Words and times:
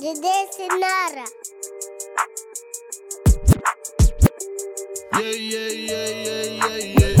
Dede 0.00 0.48
Sinara. 0.50 1.26
Yeah, 5.12 5.36
yeah, 5.52 5.70
yeah, 5.70 6.08
yeah, 6.26 6.44
yeah, 6.60 6.78
yeah. 6.98 7.20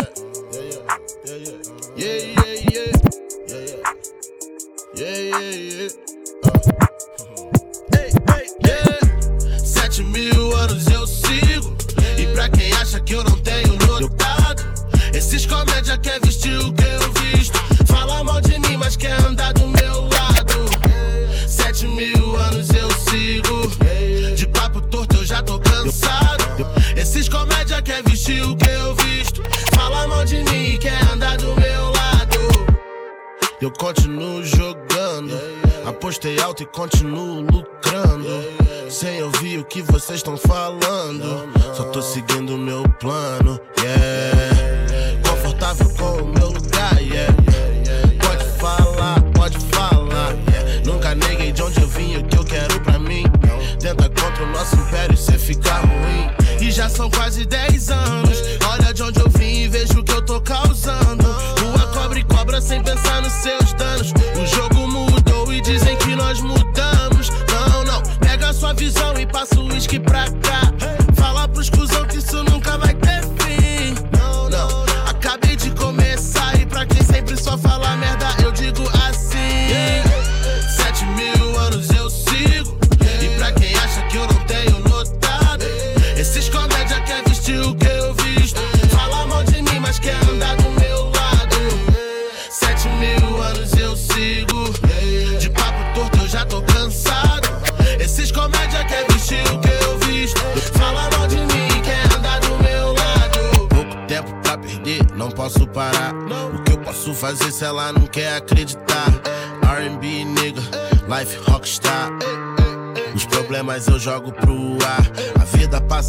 Yeah, 1.96 2.16
yeah, 2.36 2.54
yeah, 2.66 2.74
yeah. 2.74 2.90
Yeah, 4.94 5.18
yeah, 5.20 5.50
yeah. 5.50 5.86
Uh. 5.86 6.09
Comédia 15.90 15.98
quer 15.98 16.20
vestir 16.20 16.58
o 16.58 16.72
que 16.72 16.84
eu 16.84 17.12
visto. 17.22 17.58
Fala 17.86 18.22
mal 18.22 18.40
de 18.40 18.58
mim, 18.60 18.76
mas 18.76 18.96
quer 18.96 19.20
andar 19.22 19.52
do 19.54 19.66
meu 19.66 20.02
lado. 20.02 21.48
Sete 21.48 21.86
mil 21.86 22.36
anos 22.36 22.68
eu 22.70 22.88
sigo. 22.90 23.68
De 24.36 24.46
papo 24.46 24.80
torto 24.82 25.16
eu 25.16 25.24
já 25.24 25.42
tô 25.42 25.58
cansado. 25.58 26.44
Esses 26.96 27.28
comédia 27.28 27.82
quer 27.82 28.02
vestir 28.04 28.42
o 28.42 28.56
que 28.56 28.68
eu 28.68 28.94
visto. 28.96 29.42
Fala 29.74 30.06
mal 30.06 30.24
de 30.24 30.42
mim 30.44 30.78
quer 30.78 31.02
andar 31.12 31.36
do 31.38 31.54
meu 31.56 31.90
lado. 31.90 32.38
Eu 33.60 33.70
continuo 33.72 34.44
jogando. 34.44 35.36
Apostei 35.86 36.40
alto 36.40 36.62
e 36.62 36.66
continuo 36.66 37.40
lucrando. 37.40 38.28
Sem 38.88 39.22
ouvir 39.22 39.58
o 39.58 39.64
que 39.64 39.82
vocês 39.82 40.18
estão 40.18 40.36
falando. 40.36 41.48
Só 41.74 41.84
tô 41.84 42.00
seguindo 42.00 42.56
meu 42.56 42.84
plano. 43.00 43.60
Yeah. 43.78 44.69
Confortável 45.70 45.90
com 45.90 46.22
o 46.22 46.26
meu 46.26 46.48
lugar. 46.48 47.00
Yeah. 47.00 47.32
Pode 48.20 48.44
falar, 48.58 49.20
pode 49.32 49.58
falar. 49.66 50.34
yeah. 50.48 50.84
Nunca 50.84 51.14
neguei 51.14 51.52
de 51.52 51.62
onde 51.62 51.80
eu 51.80 51.86
vim 51.86 52.16
o 52.16 52.24
que 52.24 52.36
eu 52.36 52.44
quero 52.44 52.80
pra 52.80 52.98
mim. 52.98 53.24
Tenta 53.78 54.08
contra 54.08 54.42
o 54.44 54.46
nosso 54.48 54.74
império 54.74 55.14
e 55.14 55.16
cê 55.16 55.38
fica 55.38 55.74
ruim. 55.78 56.30
E 56.60 56.72
já 56.72 56.88
são 56.88 57.08
quase 57.10 57.44
10 57.44 57.90
anos. 57.90 58.42
Olha 58.68 58.92
de 58.92 59.02
onde 59.02 59.20
eu 59.20 59.28
vim 59.30 59.62
e 59.62 59.68
vejo 59.68 60.00
o 60.00 60.04
que 60.04 60.12
eu 60.12 60.22
tô 60.22 60.40
causando. 60.40 61.24
Rua 61.60 61.86
cobre 61.92 62.24
cobra 62.24 62.60
sem 62.60 62.82
pensar 62.82 63.22
nos 63.22 63.32
seus 63.34 63.72
danos. 63.74 64.12
O 64.42 64.46
jogo 64.46 64.88
mudou 64.88 65.52
e 65.52 65.60
dizem 65.60 65.96
que 65.98 66.16
nós 66.16 66.40
mudamos. 66.40 66.69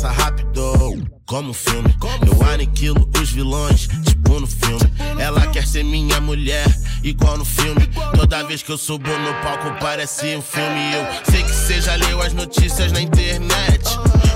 Passa 0.02 0.10
rápido, 0.10 1.08
como 1.28 1.54
filme. 1.54 1.96
Eu 2.26 2.50
aniquilo 2.50 3.08
os 3.22 3.30
vilões, 3.30 3.88
tipo 4.04 4.40
no 4.40 4.48
filme. 4.48 4.92
Ela 5.20 5.46
quer 5.48 5.68
ser 5.68 5.84
minha 5.84 6.20
mulher, 6.20 6.66
igual 7.04 7.38
no 7.38 7.46
filme. 7.46 7.88
Toda 8.16 8.44
vez 8.44 8.64
que 8.64 8.72
eu 8.72 8.78
subo 8.78 9.10
no 9.10 9.34
palco 9.42 9.80
parece 9.80 10.36
um 10.36 10.42
filme. 10.42 10.94
Eu 10.94 11.32
sei 11.32 11.44
que 11.44 11.54
cê 11.54 11.82
já 11.82 11.96
leu 11.96 12.20
as 12.22 12.34
notícias 12.34 12.92
na 12.92 13.02
internet. 13.02 13.84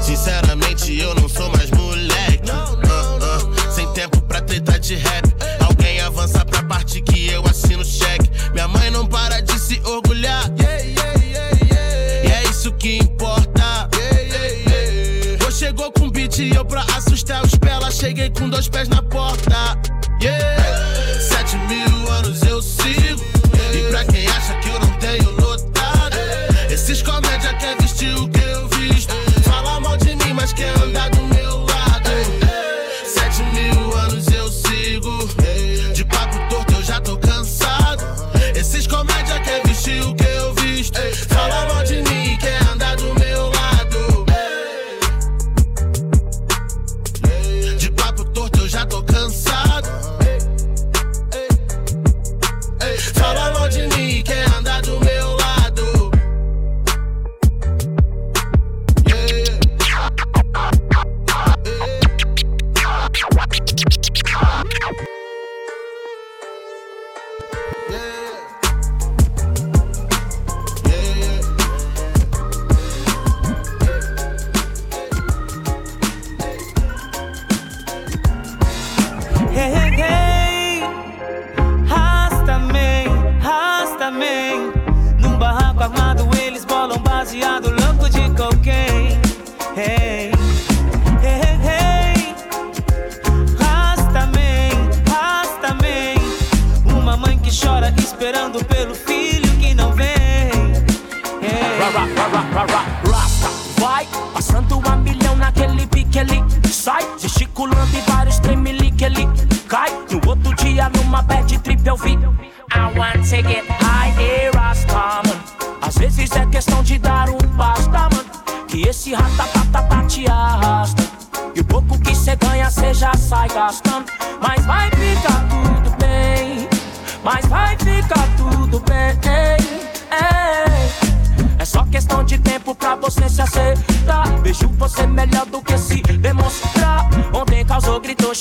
Sinceramente, 0.01 0.95
eu 0.95 1.15
não 1.15 1.27
sou 1.27 1.49
mais 1.57 1.64
com 18.35 18.49
dois 18.49 18.67
pés 18.67 18.87
na 18.89 19.01
porta. 19.01 19.84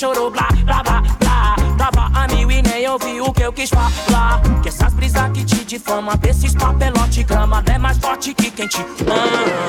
Chorou, 0.05 0.31
blá, 0.31 0.49
blá, 0.65 0.83
blá, 0.83 1.03
blá. 1.19 1.57
Tava 1.79 2.11
a 2.15 2.29
mil 2.29 2.51
e 2.51 2.61
nem 2.61 2.87
ouvi 2.89 3.21
o 3.23 3.33
que 3.33 3.43
eu 3.43 3.53
quis 3.53 3.71
falar. 3.71 4.43
Que 4.63 4.69
essas 4.69 4.93
brisas 4.93 5.31
que 5.33 5.45
te 5.45 5.65
difama, 5.65 6.15
desses 6.17 6.55
papelote 6.55 7.23
grama, 7.23 7.63
é 7.67 7.79
mais 7.79 7.97
forte 7.97 8.35
que 8.35 8.51
quem 8.51 8.69
te 8.69 8.83
ama. 8.83 9.64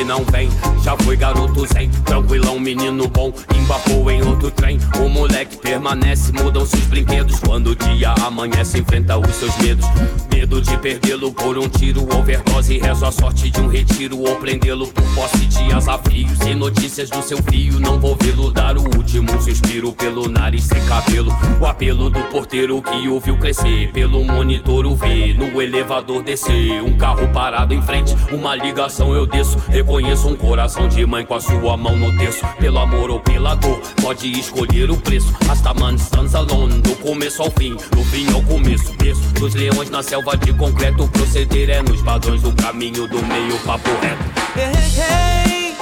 Que 0.00 0.04
não 0.04 0.24
vem. 0.24 0.48
Já 0.82 0.96
foi 0.96 1.16
garoto 1.16 1.66
zen, 1.66 1.90
tranquilão, 2.04 2.58
menino 2.58 3.06
bom. 3.08 3.32
Embapou 3.54 4.10
em 4.10 4.22
outro 4.22 4.50
trem. 4.50 4.78
O 4.98 5.08
moleque 5.08 5.49
permanece, 5.70 6.32
mudam 6.32 6.66
seus 6.66 6.84
brinquedos. 6.86 7.38
Quando 7.38 7.68
o 7.68 7.76
dia 7.76 8.12
amanhece, 8.26 8.80
enfrenta 8.80 9.16
os 9.16 9.32
seus 9.36 9.56
medos. 9.58 9.86
Medo 10.32 10.60
de 10.60 10.76
perdê-lo 10.78 11.32
por 11.32 11.56
um 11.56 11.68
tiro, 11.68 12.02
overdose. 12.12 12.78
Rezo 12.78 13.06
a 13.06 13.12
sorte 13.12 13.50
de 13.50 13.60
um 13.60 13.68
retiro 13.68 14.18
ou 14.18 14.34
prendê-lo 14.36 14.88
por 14.88 15.04
posse 15.14 15.46
de 15.46 15.62
desafios. 15.72 16.38
Sem 16.38 16.56
notícias 16.56 17.08
do 17.08 17.22
seu 17.22 17.40
filho, 17.44 17.78
não 17.78 18.00
vou 18.00 18.16
vê-lo 18.20 18.50
dar 18.50 18.76
o 18.76 18.82
último 18.96 19.40
suspiro 19.40 19.92
pelo 19.92 20.28
nariz 20.28 20.64
sem 20.64 20.84
cabelo. 20.86 21.32
O 21.60 21.66
apelo 21.66 22.10
do 22.10 22.20
porteiro 22.24 22.82
que 22.82 23.08
o 23.08 23.20
viu 23.20 23.38
crescer. 23.38 23.92
Pelo 23.92 24.24
monitor 24.24 24.84
o 24.86 24.96
vê, 24.96 25.32
no 25.34 25.62
elevador 25.62 26.24
descer. 26.24 26.82
Um 26.82 26.96
carro 26.96 27.28
parado 27.28 27.72
em 27.72 27.82
frente, 27.82 28.16
uma 28.32 28.56
ligação 28.56 29.14
eu 29.14 29.24
desço. 29.24 29.56
Reconheço 29.68 30.26
um 30.26 30.34
coração 30.34 30.88
de 30.88 31.06
mãe 31.06 31.24
com 31.24 31.34
a 31.34 31.40
sua 31.40 31.76
mão 31.76 31.96
no 31.96 32.16
terço. 32.18 32.44
Pelo 32.58 32.78
amor 32.78 33.08
ou 33.08 33.20
pela 33.20 33.54
dor, 33.54 33.80
pode 34.02 34.28
escolher 34.32 34.90
o 34.90 34.96
preço. 34.96 35.32
Hasta 35.60 35.74
man 35.74 35.98
stands 35.98 36.34
alone, 36.34 36.80
do 36.80 36.96
começo 36.96 37.42
ao 37.42 37.50
fim, 37.50 37.74
do 37.74 38.02
fim 38.04 38.26
ao 38.32 38.42
começo. 38.44 38.94
Berço 38.96 39.20
dos 39.34 39.54
leões 39.54 39.90
na 39.90 40.02
selva 40.02 40.34
de 40.34 40.54
concreto. 40.54 41.06
Proceder 41.08 41.68
é 41.68 41.82
nos 41.82 42.00
padrões 42.00 42.40
do 42.40 42.50
caminho 42.54 43.06
do 43.06 43.22
meio 43.26 43.58
papo 43.58 43.90
reto. 44.00 44.24
Hey, 44.56 44.72
hey, 44.72 45.74
hey. 45.74 45.76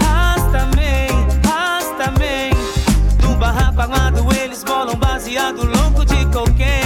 Rasta-me, 0.00 1.06
rasta-me. 1.46 2.50
No 3.22 3.36
barraco 3.36 3.82
armado 3.82 4.26
eles 4.42 4.64
bolam 4.64 4.96
baseado 4.96 5.66
louco 5.66 6.06
de 6.06 6.24
cocaine. 6.32 6.81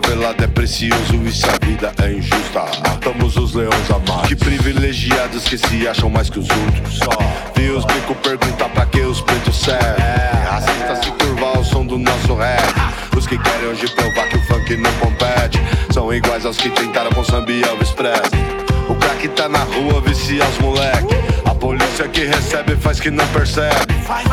Favelado 0.00 0.42
é 0.42 0.46
precioso 0.46 1.16
e 1.22 1.30
se 1.30 1.44
a 1.46 1.66
vida 1.66 1.92
é 2.02 2.12
injusta. 2.12 2.64
Matamos 2.88 3.36
os 3.36 3.52
leões 3.52 3.90
amados. 3.90 4.26
Que 4.26 4.34
privilegiados 4.34 5.44
que 5.44 5.58
se 5.58 5.86
acham 5.86 6.08
mais 6.08 6.30
que 6.30 6.38
os 6.38 6.48
outros. 6.48 7.00
Os 7.76 7.84
bicos 7.84 8.16
perguntar 8.22 8.68
pra 8.70 8.86
que 8.86 9.00
os 9.00 9.20
pretos 9.20 9.56
servem. 9.56 10.04
Racista 10.48 10.96
se 11.02 11.10
curvar 11.12 11.56
ao 11.56 11.64
som 11.64 11.84
do 11.84 11.98
nosso 11.98 12.34
rap. 12.34 12.62
Os 13.16 13.26
que 13.26 13.36
querem 13.36 13.68
hoje 13.68 13.86
provar 13.94 14.28
que 14.28 14.36
o 14.36 14.42
funk 14.46 14.76
não 14.76 14.92
compete. 14.94 15.60
São 15.92 16.12
iguais 16.12 16.46
aos 16.46 16.56
que 16.56 16.70
tentaram 16.70 17.10
com 17.12 17.24
samba 17.24 17.52
e 17.52 17.62
Elvis 17.62 17.90
Presley. 17.90 18.42
O 18.88 18.94
craque 18.94 19.28
tá 19.28 19.48
na 19.48 19.60
rua, 19.60 20.00
vicia 20.00 20.46
os 20.46 20.58
moleque. 20.58 21.14
A 21.44 21.54
polícia 21.54 22.08
que 22.08 22.24
recebe 22.24 22.76
faz 22.76 22.98
que 22.98 23.10
não 23.10 23.26
percebe. 23.28 23.76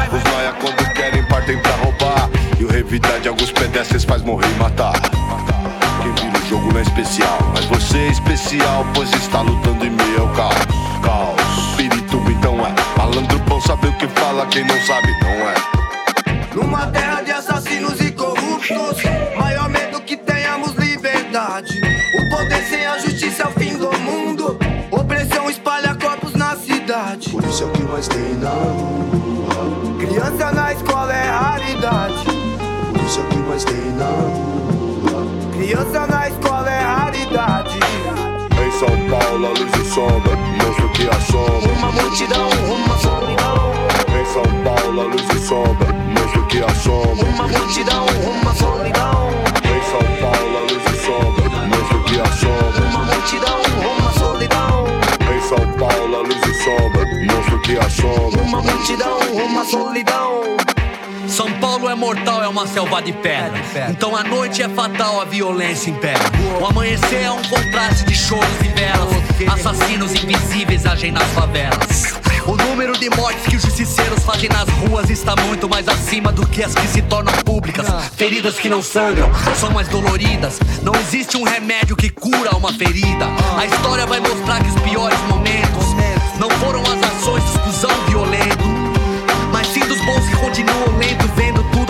Os 0.07 0.23
noia 0.31 0.53
quando 0.61 0.93
querem 0.93 1.23
partem 1.25 1.59
pra 1.61 1.71
roubar. 1.73 2.29
E 2.57 2.63
o 2.63 2.71
revidar 2.71 3.19
de 3.19 3.27
alguns 3.27 3.51
pedestres 3.51 4.05
faz 4.05 4.21
morrer 4.21 4.47
e 4.47 4.59
matar. 4.59 5.18
Jogo 6.49 6.73
não 6.73 6.79
é 6.79 6.81
especial, 6.81 7.37
mas 7.53 7.65
você 7.65 7.99
é 7.99 8.07
especial, 8.07 8.83
pois 8.95 9.13
está 9.13 9.41
lutando 9.41 9.85
em 9.85 9.91
meio 9.91 10.21
ao 10.21 10.29
caos. 10.29 10.55
Caos, 11.03 11.75
pirituba 11.77 12.31
então 12.31 12.55
é. 12.65 12.73
Malandro 12.97 13.37
bom 13.47 13.61
sabe 13.61 13.87
o 13.87 13.93
que 13.99 14.07
fala, 14.19 14.47
quem 14.47 14.65
não 14.65 14.81
sabe 14.81 15.07
não 15.21 15.29
é. 15.29 15.53
Numa 16.55 16.87
terra 16.87 17.21
de 17.21 17.31
assassinos 17.31 18.01
e 18.01 18.11
corruptos, 18.11 18.97
maior 19.37 19.69
medo 19.69 20.01
que 20.01 20.17
tenhamos 20.17 20.71
liberdade. 20.71 21.79
O 22.17 22.35
poder 22.35 22.63
sem 22.63 22.83
a 22.83 22.97
justiça 22.97 23.43
é 23.43 23.47
o 23.47 23.51
fim 23.51 23.77
do 23.77 23.91
mundo. 23.99 24.57
Opressão 24.89 25.51
espalha 25.51 25.93
corpos 25.93 26.33
na 26.33 26.55
cidade. 26.55 27.29
Polícia 27.29 27.65
é 27.65 27.67
o 27.67 27.71
que 27.73 27.83
mais 27.83 28.07
tem 28.07 28.33
na 28.39 28.49
rua. 28.49 29.99
Criança 29.99 30.51
na 30.51 30.73
escola 30.73 31.13
é 31.13 31.29
raridade. 31.29 32.25
Polícia 32.91 33.21
é 33.21 33.23
o 33.23 33.27
que 33.27 33.37
mais 33.37 33.63
tem 33.63 33.91
na 33.91 34.05
rua. 34.05 34.78
Criança 35.59 36.07
na 36.07 36.29
escola 36.29 36.69
é 36.71 36.79
raridade. 36.81 37.79
Em 38.65 38.71
São 38.79 38.87
Paulo, 39.09 39.45
a 39.45 39.49
luz 39.49 39.73
e 39.75 39.89
sombra, 39.89 40.37
monstro 40.37 40.89
que 40.93 41.09
assombra. 41.09 41.69
Uma 41.73 41.91
multidão, 41.91 42.49
uma 42.65 42.97
solidão. 42.97 43.73
Em 44.07 44.25
São 44.31 44.63
Paulo, 44.63 45.01
a 45.01 45.03
luz 45.03 45.29
e 45.35 45.39
sombra, 45.45 45.93
monstro 46.17 46.45
que 46.47 46.63
assombra. 46.63 47.25
Uma 47.25 47.47
multidão, 47.49 48.05
uma 48.23 48.55
solidão. 48.55 49.29
Em 49.65 49.81
São 49.91 50.07
Paulo, 50.21 50.57
a 50.57 50.61
luz 50.61 50.83
e 50.93 51.05
sombra, 51.05 51.49
monstro 51.67 52.03
que 52.05 52.21
assombra. 52.21 52.85
Uma 52.87 53.03
multidão, 53.03 53.59
uma 53.99 54.11
solidão. 54.13 54.85
Em 55.29 55.41
São 55.41 55.73
Paulo, 55.77 56.15
a 56.15 56.21
luz 56.21 56.41
e 56.47 56.53
sombra, 56.63 57.05
monstro 57.35 57.59
que 57.63 57.77
assombra. 57.77 58.41
Uma 58.43 58.61
multidão, 58.61 59.19
uma 59.33 59.65
solidão. 59.65 60.78
São 61.29 61.51
Paulo 61.59 61.87
é 61.87 61.95
mortal, 61.95 62.43
é 62.43 62.47
uma 62.47 62.67
selva 62.67 63.01
de 63.01 63.13
pedra. 63.13 63.61
Então 63.89 64.15
a 64.15 64.23
noite 64.23 64.61
é 64.61 64.67
fatal, 64.67 65.21
a 65.21 65.25
violência 65.25 65.89
impera. 65.89 66.19
O 66.59 66.65
amanhecer 66.65 67.23
é 67.23 67.31
um 67.31 67.41
contraste 67.43 68.03
de 68.05 68.15
choros 68.15 68.47
e 68.61 68.67
velas. 68.69 69.09
Assassinos 69.53 70.11
invisíveis 70.15 70.85
agem 70.85 71.11
nas 71.11 71.27
favelas. 71.29 72.13
O 72.45 72.55
número 72.55 72.97
de 72.97 73.09
mortes 73.11 73.45
que 73.45 73.55
os 73.55 73.61
justiceiros 73.61 74.23
fazem 74.23 74.49
nas 74.49 74.67
ruas 74.69 75.09
está 75.09 75.35
muito 75.45 75.69
mais 75.69 75.87
acima 75.87 76.31
do 76.31 76.45
que 76.47 76.63
as 76.63 76.73
que 76.73 76.87
se 76.87 77.01
tornam 77.03 77.33
públicas. 77.45 77.85
Feridas 78.15 78.55
que 78.55 78.67
não 78.67 78.81
sangram 78.81 79.29
são 79.55 79.69
mais 79.71 79.87
doloridas. 79.87 80.59
Não 80.81 80.95
existe 80.95 81.37
um 81.37 81.43
remédio 81.43 81.95
que 81.95 82.09
cura 82.09 82.55
uma 82.57 82.73
ferida. 82.73 83.27
A 83.55 83.65
história 83.65 84.05
vai 84.07 84.19
mostrar 84.19 84.63
que 84.63 84.69
os 84.69 84.81
piores 84.81 85.19
momentos 85.29 85.85
não 86.39 86.49
foram 86.57 86.81
as 86.81 87.17
ações 87.17 87.43
dos 87.43 87.57
cuzão 87.61 88.05
violento. 88.07 88.67
Mas 89.51 89.67
sim 89.67 89.81
dos 89.81 89.99
bons 90.05 90.27
que 90.27 90.35
continuam 90.37 90.98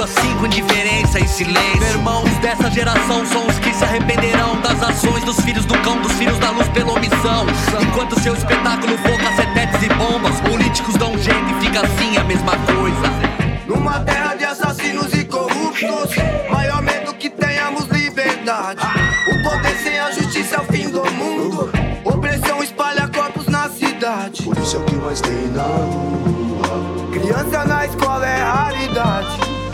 assim 0.09 0.35
com 0.37 0.45
indiferença 0.47 1.19
e 1.19 1.27
silêncio. 1.27 1.83
Irmãos 1.83 2.29
dessa 2.39 2.69
geração 2.71 3.25
são 3.25 3.45
os 3.47 3.59
que 3.59 3.73
se 3.73 3.83
arrependerão 3.83 4.59
das 4.61 4.81
ações 4.81 5.23
dos 5.23 5.39
filhos 5.41 5.65
do 5.65 5.77
cão, 5.79 6.01
dos 6.01 6.13
filhos 6.13 6.37
da 6.39 6.49
luz 6.51 6.67
pela 6.69 6.93
omissão. 6.93 7.45
Enquanto 7.79 8.19
seu 8.19 8.33
espetáculo 8.33 8.97
for 8.97 9.17
cacetetes 9.17 9.83
e 9.83 9.89
bombas, 9.93 10.39
políticos 10.41 10.95
dão 10.95 11.13
um 11.13 11.17
jeito 11.17 11.49
e 11.51 11.65
fica 11.65 11.85
assim 11.85 12.17
a 12.17 12.23
mesma 12.23 12.53
coisa. 12.57 13.29
Numa 13.67 13.99
terra 13.99 14.35
de 14.35 14.45
assassinos 14.45 15.13
e 15.13 15.23
corruptos, 15.25 16.15
maior 16.49 16.81
medo 16.81 17.13
que 17.13 17.29
tenhamos 17.29 17.85
liberdade. 17.85 18.81
O 19.27 19.43
poder 19.43 19.77
sem 19.83 19.99
a 19.99 20.11
justiça 20.11 20.55
é 20.55 20.59
o 20.59 20.63
fim 20.65 20.89
do 20.89 21.05
mundo. 21.11 21.69
Opressão 22.03 22.63
espalha 22.63 23.07
corpos 23.07 23.47
na 23.47 23.69
cidade. 23.69 24.43
Polícia 24.43 24.77
é 24.77 24.79
o 24.79 24.85
que 24.85 24.95
mais 24.95 25.21
tem 25.21 25.47
na 25.49 25.63
rua. 25.63 27.11
Criança 27.11 27.65
na 27.65 27.85
escola 27.85 28.25
é 28.25 28.41
raridade. 28.41 29.68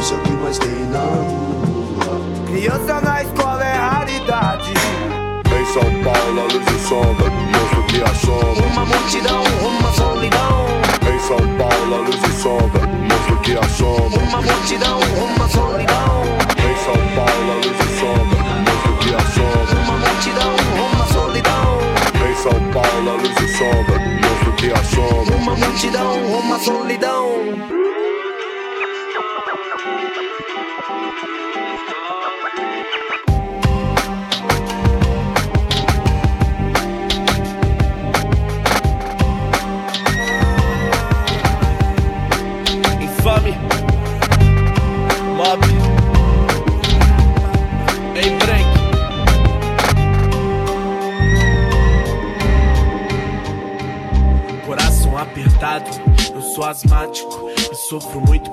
Polícia 0.00 0.14
é 0.14 0.16
o 0.16 0.22
que 0.22 0.32
mais 0.32 0.58
tem 0.58 0.86
na 0.86 0.98
rua. 0.98 2.20
Criança 2.46 3.00
na 3.02 3.22
escola 3.22 3.62
é 3.62 3.76
raridade. 3.76 4.72
Em 4.72 5.64
São 5.66 5.82
Paulo, 6.02 6.40
a 6.40 6.44
luz 6.44 6.66
e 6.74 6.88
sombra, 6.88 7.28
monstro 7.28 7.82
que 7.84 8.02
assombra. 8.02 8.66
Uma 8.66 8.86
multidão, 8.86 9.42
uma 9.60 9.92
solidão. 9.92 10.66
Em 11.06 11.18
São 11.18 11.36
Paulo, 11.58 11.94
a 11.94 11.98
luz 11.98 12.16
e 12.16 12.32
sombra, 12.40 12.86
monstro 12.86 13.36
que 13.42 13.58
assombra. 13.58 14.20
Uma 14.20 14.40
multidão, 14.40 15.00
uma 15.20 15.48
solidão. 15.50 16.22
Em 16.56 16.76
São 16.80 16.96
Paulo, 17.14 17.50
a 17.50 17.56
luz 17.56 17.78
e 17.84 18.00
sombra, 18.00 18.38
monstro 18.64 18.96
que 19.00 19.14
assombra. 19.14 19.76
Uma 19.84 19.96
multidão, 19.98 20.54
uma 20.80 21.06
solidão. 21.12 21.78
Em 22.26 22.34
São 22.36 22.58
Paulo, 22.72 23.10
a 23.10 23.16
luz 23.16 23.38
e 23.38 23.48
sombra, 23.58 23.98
monstro 24.00 24.52
que 24.56 24.72
assombra. 24.72 25.36
Uma 25.36 25.56
multidão, 25.56 26.16
uma 26.24 26.58
solidão. 26.58 27.79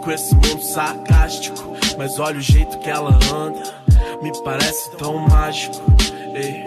Com 0.07 0.11
esse 0.13 0.33
mundo 0.33 0.61
sarcástico. 0.61 1.75
Mas 1.97 2.17
olha 2.17 2.37
o 2.37 2.41
jeito 2.41 2.79
que 2.79 2.89
ela 2.89 3.19
anda, 3.33 3.61
me 4.21 4.31
parece 4.41 4.89
tão 4.91 5.17
mágico. 5.27 5.75
Ei. 6.33 6.63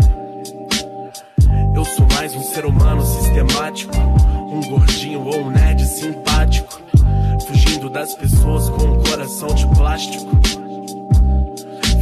Eu 1.75 1.83
sou 1.87 2.07
mais 2.15 2.35
um 2.35 2.43
ser 2.43 2.67
humano 2.67 3.01
sistemático, 3.03 3.97
um 3.97 4.61
gordinho 4.69 5.25
ou 5.25 5.41
um 5.41 5.51
nerd 5.51 5.83
simpático, 5.87 6.83
fugindo 7.47 7.89
das 7.89 8.13
pessoas 8.15 8.69
com 8.69 8.83
um 8.83 9.03
coração 9.05 9.49
de 9.55 9.67
plástico. 9.69 10.29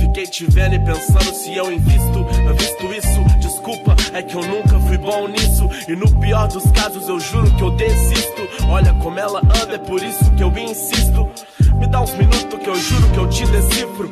Fiquei 0.00 0.26
te 0.26 0.44
vendo 0.50 0.74
e 0.74 0.80
pensando 0.80 1.32
se 1.32 1.54
eu 1.54 1.70
invisto, 1.70 2.18
eu 2.18 2.54
visto 2.56 2.84
isso, 2.92 3.37
desculpa, 3.68 3.94
é 4.14 4.22
que 4.22 4.34
eu 4.34 4.42
nunca 4.42 4.80
fui 4.80 4.96
bom 4.96 5.28
nisso. 5.28 5.68
E 5.86 5.94
no 5.94 6.10
pior 6.20 6.48
dos 6.48 6.64
casos 6.70 7.06
eu 7.08 7.20
juro 7.20 7.50
que 7.54 7.62
eu 7.62 7.70
desisto. 7.72 8.48
Olha 8.68 8.94
como 8.94 9.18
ela 9.18 9.40
anda, 9.40 9.74
é 9.74 9.78
por 9.78 10.02
isso 10.02 10.30
que 10.32 10.42
eu 10.42 10.50
insisto. 10.56 11.28
Me 11.74 11.86
dá 11.86 12.00
uns 12.00 12.12
minutos 12.14 12.58
que 12.58 12.68
eu 12.68 12.74
juro 12.74 13.08
que 13.10 13.18
eu 13.18 13.28
te 13.28 13.46
decifro. 13.46 14.10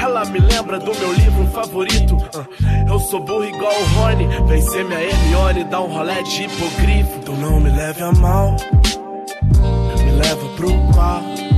Ela 0.00 0.24
me 0.26 0.38
lembra 0.38 0.78
do 0.78 0.94
meu 0.98 1.12
livro 1.14 1.46
favorito. 1.48 2.16
Ah, 2.34 2.44
eu 2.86 3.00
sou 3.00 3.20
burro 3.20 3.44
igual 3.44 3.72
o 3.72 3.84
Rony. 3.98 4.28
Vencer 4.46 4.84
minha 4.84 5.00
Hermione, 5.00 5.64
dá 5.64 5.80
um 5.80 5.92
rolé 5.92 6.22
de 6.22 6.44
hipogrifo. 6.44 7.18
Então 7.18 7.36
não 7.36 7.60
me 7.60 7.70
leve 7.70 8.02
a 8.02 8.12
mal. 8.12 8.56
Me 9.96 10.10
leva 10.12 10.48
pro 10.56 10.72
quarto. 10.92 11.48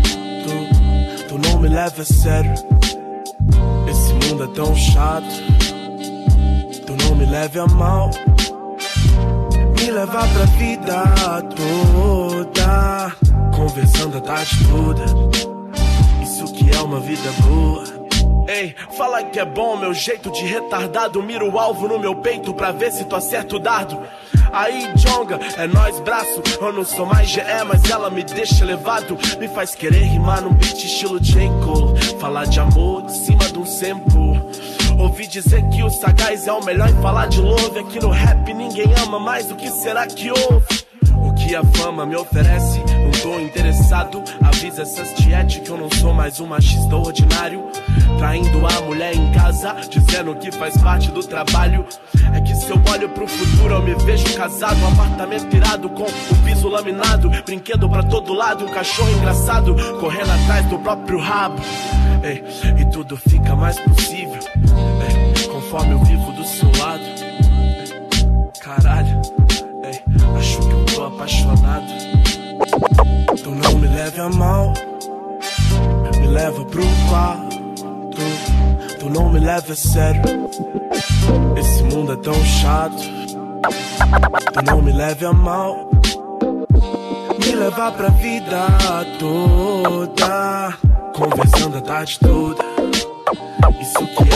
Tu 1.28 1.38
não 1.48 1.58
me 1.58 1.68
leva 1.68 2.02
a 2.02 2.04
sério. 2.04 2.54
Esse 3.88 4.12
mundo 4.12 4.44
é 4.44 4.48
tão 4.54 4.74
chato. 4.74 5.49
Me 7.20 7.26
leve 7.26 7.60
a 7.60 7.66
mal. 7.66 8.10
Me 9.76 9.90
levar 9.90 10.26
pra 10.26 10.44
vida 10.56 11.04
toda. 11.54 13.14
Conversando 13.54 14.16
a 14.16 14.20
tarde 14.22 14.56
toda. 14.66 15.04
Isso 16.22 16.50
que 16.54 16.74
é 16.74 16.80
uma 16.80 16.98
vida 16.98 17.30
boa. 17.42 17.84
Ei, 18.48 18.74
fala 18.96 19.22
que 19.22 19.38
é 19.38 19.44
bom 19.44 19.76
meu 19.76 19.92
jeito 19.92 20.30
de 20.32 20.46
retardado. 20.46 21.22
Mira 21.22 21.44
o 21.44 21.58
alvo 21.58 21.86
no 21.86 21.98
meu 21.98 22.16
peito 22.16 22.54
pra 22.54 22.72
ver 22.72 22.90
se 22.90 23.04
tu 23.04 23.14
acerta 23.14 23.56
o 23.56 23.58
dardo. 23.58 24.00
Aí, 24.50 24.90
Jonga, 24.96 25.38
é 25.58 25.66
nós 25.66 26.00
braço. 26.00 26.42
Eu 26.58 26.72
não 26.72 26.86
sou 26.86 27.04
mais 27.04 27.28
GE, 27.28 27.42
mas 27.68 27.88
ela 27.90 28.08
me 28.08 28.24
deixa 28.24 28.64
elevado. 28.64 29.18
Me 29.38 29.46
faz 29.46 29.74
querer 29.74 30.04
rimar 30.04 30.40
num 30.40 30.54
beat 30.54 30.84
estilo 30.84 31.20
J. 31.20 31.50
Cole. 31.62 32.00
Falar 32.18 32.46
de 32.46 32.58
amor 32.58 33.02
de 33.02 33.12
cima 33.12 33.44
de 33.44 33.58
um 33.58 33.66
sample. 33.66 34.29
Ouvi 35.00 35.26
dizer 35.26 35.62
que 35.70 35.82
o 35.82 35.88
sagaz 35.88 36.46
é 36.46 36.52
o 36.52 36.62
melhor 36.62 36.90
em 36.90 37.00
falar 37.00 37.26
de 37.26 37.40
love. 37.40 37.78
Aqui 37.78 37.98
no 37.98 38.10
rap 38.10 38.52
ninguém 38.52 38.92
ama 39.02 39.18
mais, 39.18 39.50
o 39.50 39.56
que 39.56 39.70
será 39.70 40.06
que 40.06 40.30
houve? 40.30 40.84
O 41.16 41.32
que 41.34 41.56
a 41.56 41.64
fama 41.64 42.04
me 42.04 42.16
oferece, 42.16 42.80
tô 43.22 43.38
interessado. 43.38 44.22
Avisa 44.42 44.82
essas 44.82 45.12
tiete 45.14 45.60
que 45.60 45.70
eu 45.70 45.76
não 45.76 45.90
sou 45.90 46.12
mais 46.12 46.40
um 46.40 46.46
machista 46.46 46.96
ordinário. 46.96 47.68
Traindo 48.18 48.66
a 48.66 48.80
mulher 48.82 49.14
em 49.14 49.32
casa, 49.32 49.76
dizendo 49.88 50.34
que 50.36 50.50
faz 50.50 50.76
parte 50.78 51.10
do 51.10 51.22
trabalho. 51.22 51.86
É 52.34 52.40
que 52.40 52.54
se 52.54 52.70
eu 52.70 52.80
olho 52.90 53.08
pro 53.10 53.26
futuro, 53.26 53.74
eu 53.74 53.82
me 53.82 53.94
vejo 53.94 54.34
casado. 54.34 54.78
Um 54.80 54.88
apartamento 54.88 55.54
irado 55.54 55.88
com 55.90 56.04
o 56.04 56.36
piso 56.44 56.68
laminado. 56.68 57.30
Brinquedo 57.44 57.88
pra 57.88 58.02
todo 58.02 58.32
lado, 58.32 58.64
um 58.64 58.68
cachorro 58.68 59.10
engraçado. 59.10 59.74
Correndo 59.98 60.30
atrás 60.30 60.66
do 60.66 60.78
próprio 60.78 61.18
rabo. 61.18 61.60
Ei, 62.22 62.44
e 62.78 62.90
tudo 62.90 63.16
fica 63.16 63.54
mais 63.54 63.78
possível. 63.80 64.40
Ei, 64.58 65.46
conforme 65.46 65.92
eu 65.92 66.04
vivo 66.04 66.32
do 66.32 66.44
seu 66.44 66.70
lado. 66.78 67.02
Ei, 67.02 68.50
caralho, 68.60 69.20
acho 70.36 70.58
que 70.58 70.72
eu 70.72 70.84
tô 70.86 71.04
apaixonado. 71.04 72.09
Então 73.50 73.72
não 73.72 73.78
me 73.80 73.88
leve 73.88 74.20
a 74.20 74.28
mal. 74.28 74.72
Me 76.20 76.26
leva 76.28 76.64
pro 76.66 76.82
quarto. 77.08 77.56
Tu 79.00 79.10
não 79.10 79.28
me 79.28 79.40
leva 79.40 79.72
a 79.72 79.76
sério. 79.76 80.22
Esse 81.56 81.82
mundo 81.82 82.12
é 82.12 82.16
tão 82.16 82.34
chato. 82.44 83.02
Tu 84.52 84.64
não 84.64 84.80
me 84.80 84.92
leve 84.92 85.26
a 85.26 85.32
mal. 85.32 85.90
Me 87.44 87.52
levar 87.56 87.92
pra 87.92 88.08
vida 88.10 88.68
toda. 89.18 90.74
Conversando 91.16 91.78
a 91.78 91.80
tarde 91.80 92.20
toda. 92.20 92.64
Isso 93.80 94.06
que 94.06 94.29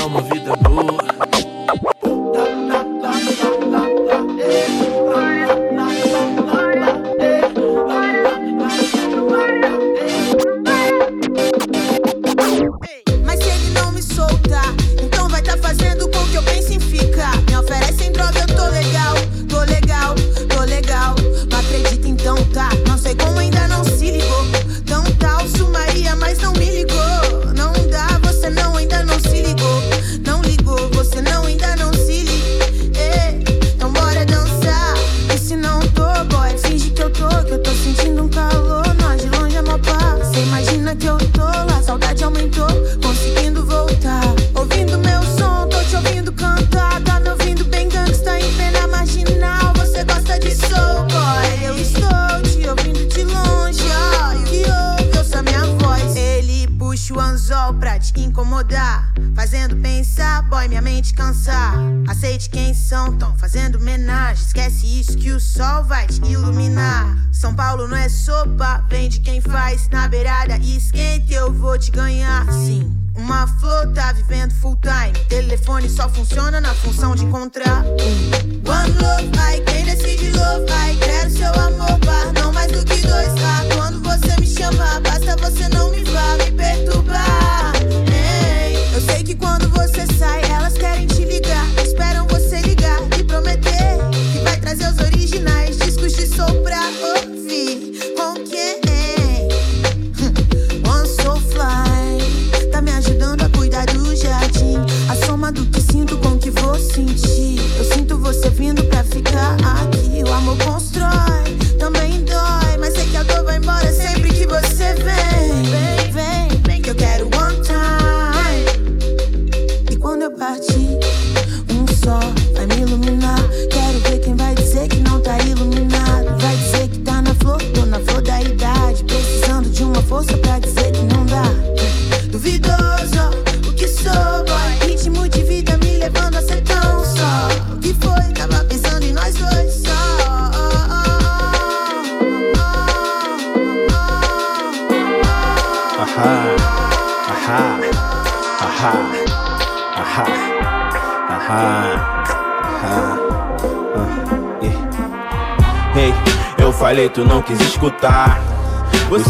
basta 85.69 85.79
você 85.79 85.94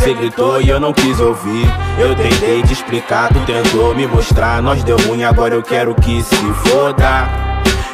Você 0.05 0.13
gritou 0.13 0.61
e 0.61 0.69
eu 0.69 0.79
não 0.79 0.93
quis 0.93 1.19
ouvir. 1.19 1.67
Eu 1.99 2.15
tentei 2.15 2.61
te 2.61 2.75
explicar, 2.75 3.33
tu 3.33 3.41
tentou 3.47 3.95
me 3.95 4.07
mostrar. 4.07 4.61
Nós 4.61 4.85
deu 4.85 4.99
ruim, 4.99 5.25
agora 5.25 5.55
eu 5.55 5.63
quero 5.63 5.95
que 5.95 6.23
se 6.23 6.37
foda. 6.67 7.27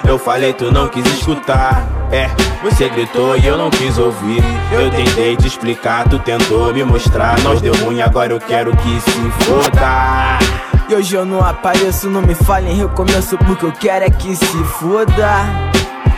Eu 0.04 0.18
falei, 0.18 0.52
tu 0.52 0.72
não 0.72 0.88
quis 0.88 1.06
escutar. 1.06 1.86
É, 2.10 2.28
você 2.64 2.88
gritou 2.88 3.36
e 3.36 3.46
eu 3.46 3.56
não 3.56 3.70
quis 3.70 3.96
ouvir. 3.96 4.42
Eu 4.72 4.90
tentei 4.90 5.36
te 5.36 5.46
explicar, 5.46 6.08
tu 6.08 6.18
tentou 6.18 6.74
me 6.74 6.82
mostrar. 6.82 7.38
Nós 7.42 7.60
deu 7.60 7.74
ruim, 7.76 8.02
agora 8.02 8.32
eu 8.32 8.40
quero 8.40 8.76
que 8.76 9.00
se 9.00 9.44
foda. 9.44 10.40
E 10.88 10.94
hoje 10.96 11.14
eu 11.14 11.24
não 11.24 11.40
apareço, 11.40 12.10
não 12.10 12.22
me 12.22 12.34
falem 12.34 12.74
recomeço 12.74 13.38
porque 13.38 13.66
eu 13.66 13.70
quero 13.70 14.06
é 14.06 14.10
que 14.10 14.34
se 14.34 14.64
foda. 14.80 15.69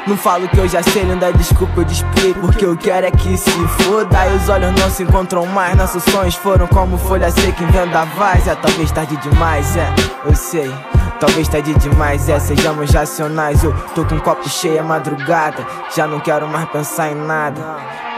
Não 0.06 0.16
falo 0.16 0.48
que 0.48 0.58
eu 0.58 0.68
já 0.68 0.82
sei, 0.82 1.04
não 1.04 1.16
dá 1.16 1.30
desculpa, 1.30 1.80
eu 1.80 1.86
explico 1.86 2.40
Porque 2.40 2.66
eu 2.66 2.76
quero 2.76 3.06
é 3.06 3.10
que 3.10 3.36
se 3.36 3.50
foda. 3.50 4.26
E 4.26 4.36
os 4.36 4.48
olhos 4.48 4.72
não 4.80 4.90
se 4.90 5.04
encontram 5.04 5.46
mais. 5.46 5.76
Nossos 5.76 6.02
sonhos 6.04 6.34
foram 6.34 6.66
como 6.66 6.98
folha 6.98 7.30
seca 7.30 7.62
em 7.62 7.66
vendavais 7.68 8.48
É, 8.48 8.54
talvez 8.56 8.90
tarde 8.90 9.16
demais, 9.18 9.76
é, 9.76 9.88
eu 10.24 10.34
sei. 10.34 10.72
Talvez 11.20 11.46
tarde 11.46 11.72
demais, 11.74 12.28
é, 12.28 12.40
sejamos 12.40 12.90
racionais. 12.90 13.62
Eu 13.62 13.72
tô 13.94 14.04
com 14.04 14.16
um 14.16 14.20
copo 14.20 14.48
cheio 14.48 14.78
é 14.78 14.82
madrugada. 14.82 15.64
Já 15.94 16.06
não 16.06 16.18
quero 16.18 16.48
mais 16.48 16.68
pensar 16.70 17.12
em 17.12 17.14
nada. 17.14 17.60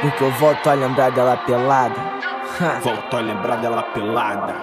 Porque 0.01 0.25
eu 0.25 0.31
volto 0.33 0.71
a 0.71 0.73
lembrar 0.73 1.11
dela 1.11 1.37
pelada. 1.37 1.97
Volto 2.83 3.17
a 3.17 3.21
lembrar 3.21 3.57
dela 3.57 3.83
pelada. 3.83 4.55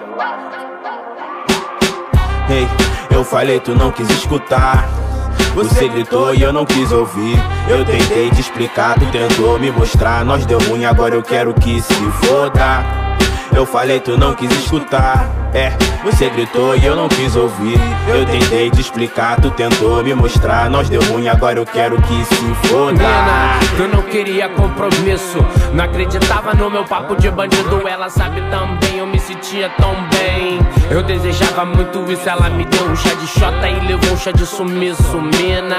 Ei, 2.50 2.68
eu 3.14 3.24
falei, 3.24 3.60
tu 3.60 3.74
não 3.76 3.92
quis 3.92 4.10
escutar 4.10 4.88
você 5.54 5.88
gritou 5.88 6.34
e 6.34 6.42
eu 6.42 6.52
não 6.52 6.64
quis 6.64 6.90
ouvir. 6.92 7.36
Eu 7.68 7.84
tentei 7.84 8.30
te 8.30 8.40
explicar, 8.40 8.98
tu 8.98 9.06
tentou 9.06 9.58
me 9.58 9.70
mostrar. 9.70 10.24
Nós 10.24 10.44
deu 10.46 10.58
ruim, 10.58 10.84
agora 10.84 11.14
eu 11.14 11.22
quero 11.22 11.52
que 11.54 11.80
se 11.80 11.94
foda. 12.24 13.11
Eu 13.54 13.66
falei, 13.66 14.00
tu 14.00 14.16
não 14.16 14.34
quis 14.34 14.50
escutar. 14.50 15.28
É, 15.54 15.70
você 16.02 16.30
gritou 16.30 16.74
e 16.74 16.86
eu 16.86 16.96
não 16.96 17.08
quis 17.08 17.36
ouvir. 17.36 17.78
Eu 18.08 18.24
tentei 18.24 18.70
te 18.70 18.80
explicar, 18.80 19.38
tu 19.38 19.50
tentou 19.50 20.02
me 20.02 20.14
mostrar. 20.14 20.70
Nós 20.70 20.88
deu 20.88 21.02
ruim, 21.02 21.28
agora 21.28 21.58
eu 21.58 21.66
quero 21.66 22.00
que 22.00 22.24
se 22.24 22.68
foda. 22.68 22.92
Mina, 22.92 23.58
eu 23.78 23.88
não 23.88 24.02
queria 24.02 24.48
compromisso. 24.48 25.38
Não 25.74 25.84
acreditava 25.84 26.54
no 26.54 26.70
meu 26.70 26.84
papo 26.84 27.14
de 27.14 27.30
bandido. 27.30 27.86
Ela 27.86 28.08
sabe 28.08 28.40
também, 28.50 28.98
eu 28.98 29.06
me 29.06 29.20
sentia 29.20 29.68
tão 29.76 29.94
bem. 30.08 30.58
Eu 30.90 31.02
desejava 31.02 31.66
muito 31.66 32.10
isso, 32.10 32.28
ela 32.28 32.48
me 32.48 32.64
deu 32.64 32.86
um 32.86 32.96
chá 32.96 33.12
de 33.14 33.26
xota 33.26 33.68
e 33.68 33.86
levou 33.86 34.14
um 34.14 34.16
chá 34.16 34.32
de 34.32 34.46
sumiço. 34.46 35.20
Mina, 35.20 35.76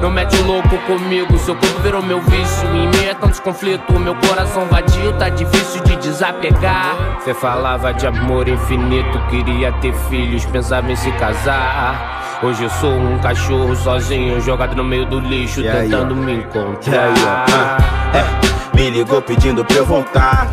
não 0.00 0.10
mete 0.10 0.36
louco 0.42 0.76
comigo. 0.86 1.38
Seu 1.38 1.54
corpo 1.54 1.80
virou 1.80 2.02
meu 2.02 2.20
vício. 2.22 2.68
Em 2.74 2.88
meio 2.88 3.12
a 3.12 3.14
tantos 3.14 3.38
conflitos, 3.38 3.96
meu 4.00 4.16
coração 4.16 4.66
vadio 4.66 5.12
tá 5.12 5.28
difícil 5.28 5.80
de 5.84 5.94
desapegar. 5.96 6.96
Você 7.18 7.34
falava 7.34 7.92
de 7.92 8.06
amor 8.06 8.48
infinito, 8.48 9.18
queria 9.30 9.72
ter 9.74 9.92
filhos, 10.08 10.44
pensava 10.46 10.90
em 10.90 10.96
se 10.96 11.10
casar. 11.12 12.40
Hoje 12.42 12.64
eu 12.64 12.70
sou 12.70 12.92
um 12.92 13.18
cachorro 13.18 13.76
sozinho, 13.76 14.40
jogado 14.40 14.74
no 14.74 14.82
meio 14.82 15.06
do 15.06 15.20
lixo, 15.20 15.60
aí, 15.60 15.88
tentando 15.88 16.14
ó. 16.14 16.16
me 16.16 16.34
encontrar. 16.34 17.04
aí, 17.04 17.14
ó, 17.24 17.52
ah, 17.52 18.16
é, 18.16 18.76
me 18.76 18.90
ligou 18.90 19.22
pedindo 19.22 19.64
pra 19.64 19.76
eu 19.76 19.86
voltar. 19.86 20.48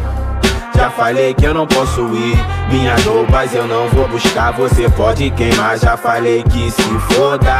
Já 0.80 0.90
falei 0.90 1.34
que 1.34 1.44
eu 1.44 1.54
não 1.54 1.68
posso 1.68 2.02
ir. 2.16 2.38
Minhas 2.72 3.04
roupas 3.04 3.54
eu 3.54 3.68
não 3.68 3.90
vou 3.90 4.08
buscar. 4.08 4.54
Você 4.54 4.90
pode 4.90 5.30
queimar. 5.32 5.78
Já 5.78 5.98
falei 5.98 6.42
que 6.44 6.72
se 6.72 7.00
foda. 7.14 7.52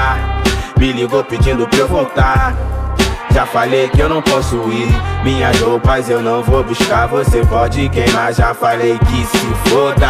Me 0.78 0.94
ligou 0.94 1.22
pedindo 1.26 1.68
pra 1.68 1.80
eu 1.80 1.88
voltar. 1.90 2.56
Já 3.34 3.46
falei 3.46 3.88
que 3.90 4.02
eu 4.02 4.10
não 4.10 4.22
posso 4.22 4.56
ir. 4.72 4.90
Minhas 5.24 5.60
roupas 5.62 6.10
eu 6.10 6.22
não 6.22 6.42
vou 6.44 6.64
buscar. 6.64 7.08
Você 7.08 7.46
pode 7.46 7.88
queimar. 7.90 8.34
Já 8.34 8.54
falei 8.54 8.98
que 9.00 9.26
se 9.26 9.70
foda. 9.70 10.08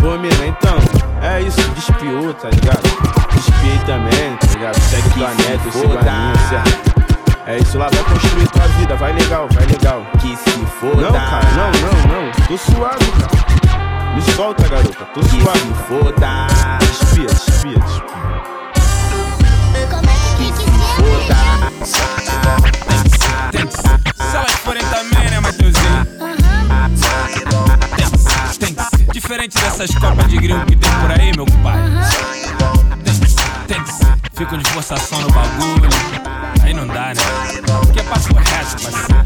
Pô, 0.00 0.18
mina, 0.18 0.46
então, 0.46 0.76
é 1.22 1.40
isso, 1.40 1.60
despiou, 1.70 2.34
tá 2.34 2.48
ligado? 2.50 2.82
Despiei 3.32 3.78
também, 3.86 4.36
tá 4.36 4.46
ligado? 4.52 4.80
Segue 4.80 5.10
tua 5.10 5.28
neta, 5.28 5.60
eu 5.64 5.72
sigo 5.72 5.98
a 5.98 6.02
minha, 6.02 6.34
certo? 6.48 6.92
É 7.46 7.58
isso 7.58 7.78
lá, 7.78 7.88
vai 7.88 8.04
construir 8.04 8.48
tua 8.48 8.66
vida, 8.78 8.96
vai 8.96 9.12
legal, 9.12 9.48
vai 9.52 9.66
legal. 9.66 10.02
Que 10.20 10.36
se 10.36 10.66
foda. 10.80 11.02
Não, 11.02 11.12
cara, 11.12 11.48
não, 11.56 11.70
não, 11.70 12.24
não. 12.24 12.32
Tô 12.48 12.56
suave, 12.58 13.12
cara. 13.12 14.14
Me 14.14 14.22
solta, 14.22 14.68
garota, 14.68 15.04
tô 15.14 15.22
suave. 15.22 15.42
Que 15.42 15.66
se 15.66 15.74
foda. 15.88 16.46
Despia, 16.80 17.26
despia, 17.26 17.78
despia. 17.78 18.61
Se 21.84 21.98
elas 24.36 24.52
forem 24.62 24.82
também, 24.84 25.30
né, 25.30 25.40
Matheusinho? 25.40 26.06
Tem 28.60 28.74
que. 28.74 29.12
Diferente 29.12 29.58
dessas 29.58 29.90
copas 29.96 30.28
de 30.28 30.36
gringo 30.36 30.64
que 30.66 30.76
tem 30.76 30.90
por 31.00 31.10
aí, 31.10 31.32
meu 31.34 31.46
pai. 31.62 31.82
Tem 33.66 33.82
que 33.82 33.92
ser, 33.92 34.06
que. 34.32 34.38
Ficam 34.38 34.58
de 34.58 34.70
forçação 34.70 35.20
no 35.20 35.30
bagulho. 35.30 35.88
Aí 36.62 36.72
não 36.72 36.86
dá, 36.86 37.08
né? 37.14 37.22
Porque 37.80 38.00
é 38.00 38.02
papo 38.02 38.34
reto, 38.34 38.82
parceiro. 38.82 39.22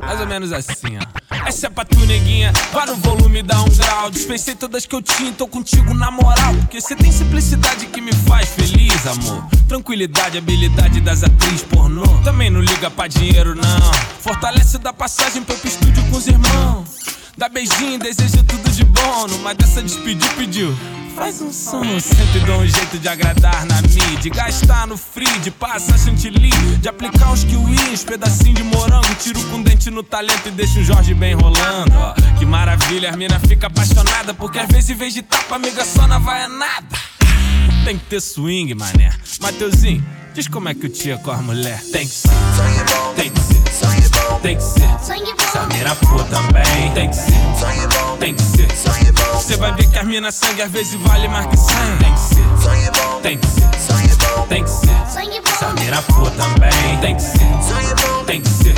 Mais 0.00 0.20
ou 0.20 0.26
menos 0.26 0.52
assim, 0.52 0.98
ó. 0.98 1.46
Essa 1.46 1.66
é 1.66 1.70
pra 1.70 1.84
tu, 1.84 1.98
neguinha. 2.00 2.52
Vá 2.72 2.86
no 2.86 2.96
volume, 2.96 3.42
dá 3.42 3.60
um 3.62 3.68
grau. 3.68 4.10
Dispensei 4.10 4.54
todas 4.54 4.86
que 4.86 4.94
eu 4.94 5.02
tinha, 5.02 5.32
tô 5.32 5.46
contigo 5.46 5.94
na 5.94 6.10
moral. 6.10 6.54
Porque 6.60 6.80
você 6.80 6.96
tem 6.96 7.12
simplicidade 7.12 7.86
que 7.86 8.00
me 8.00 8.12
faz 8.12 8.48
feliz, 8.48 9.06
amor. 9.06 9.44
Tranquilidade, 9.68 10.38
habilidade 10.38 11.00
das 11.00 11.22
atrizes 11.22 11.62
pornô. 11.62 12.02
Também 12.24 12.50
não 12.50 12.60
liga 12.60 12.90
pra 12.90 13.06
dinheiro, 13.06 13.54
não. 13.54 13.92
Fortalece 14.20 14.78
da 14.78 14.92
passagem 14.92 15.42
pro 15.42 15.56
estúdio 15.64 16.02
com 16.10 16.16
os 16.16 16.26
irmãos. 16.26 16.99
Dá 17.40 17.48
beijinho, 17.48 17.98
deseja 17.98 18.44
tudo 18.46 18.70
de 18.70 18.84
bom. 18.84 19.26
Numa 19.28 19.54
dessa 19.54 19.82
despediu, 19.82 20.28
pediu. 20.36 20.76
Faz 21.16 21.40
um 21.40 21.50
som, 21.50 21.82
sempre 21.98 22.40
dou 22.40 22.60
um 22.60 22.66
jeito 22.66 22.98
de 22.98 23.08
agradar 23.08 23.64
na 23.64 23.80
mídia. 23.80 24.18
De 24.18 24.28
gastar 24.28 24.86
no 24.86 24.94
free, 24.94 25.38
de 25.38 25.50
passar 25.50 25.98
chantilly. 25.98 26.50
De 26.82 26.86
aplicar 26.90 27.32
uns 27.32 27.42
kiwis, 27.44 28.04
pedacinho 28.04 28.56
de 28.56 28.62
morango. 28.62 29.14
Tiro 29.14 29.42
com 29.44 29.62
dente 29.62 29.90
no 29.90 30.02
talento 30.02 30.48
e 30.48 30.50
deixo 30.50 30.80
o 30.80 30.84
Jorge 30.84 31.14
bem 31.14 31.32
rolando. 31.32 31.94
Ó, 31.96 32.12
que 32.38 32.44
maravilha, 32.44 33.08
as 33.08 33.16
mina 33.16 33.40
fica 33.40 33.68
apaixonada. 33.68 34.34
Porque 34.34 34.58
às 34.58 34.68
vezes, 34.68 34.90
em 34.90 34.94
vez 34.94 35.14
de 35.14 35.22
tapa, 35.22 35.56
amiga, 35.56 35.82
só 35.82 36.06
na 36.06 36.18
vai 36.18 36.44
é 36.44 36.46
nada. 36.46 36.98
Tem 37.86 37.96
que 37.96 38.04
ter 38.04 38.20
swing, 38.20 38.74
mané. 38.74 39.16
Mateuzinho, 39.40 40.04
diz 40.34 40.46
como 40.46 40.68
é 40.68 40.74
que 40.74 40.84
o 40.84 40.90
tia 40.90 41.16
com 41.16 41.30
as 41.30 41.40
mulher. 41.40 41.82
Tem 41.90 42.06
que 42.06 42.12
ser, 42.12 42.28
tem 43.16 43.30
que 43.30 43.40
ser, 43.40 43.59
tem 44.42 44.56
que 44.56 44.62
ser. 44.62 44.88
Samira 45.52 45.94
for 45.96 46.24
também, 46.24 46.92
tem 46.94 47.10
que 47.10 47.16
ser, 47.16 47.32
tem 48.18 48.34
que 48.34 48.42
ser. 48.42 48.68
Você 49.34 49.56
vai 49.56 49.74
ver 49.74 49.90
que 49.90 49.98
as 49.98 50.06
mina 50.06 50.30
sangue 50.32 50.62
às 50.62 50.70
vezes 50.70 50.94
vale 50.94 51.28
mais 51.28 51.46
que 51.46 51.56
sangue. 51.56 52.04
Tem 52.04 52.14
que 52.14 52.20
ser, 52.20 52.90
tem 53.22 53.38
que 53.38 53.46
ser, 53.46 53.68
tem 54.48 54.64
que 54.64 54.70
ser. 54.70 55.56
Samira 55.58 56.02
for 56.02 56.30
também, 56.32 56.98
tem 57.00 57.16
que 57.16 57.22
ser, 57.22 57.38
tem 58.24 58.40
que 58.40 58.48
ser. 58.48 58.74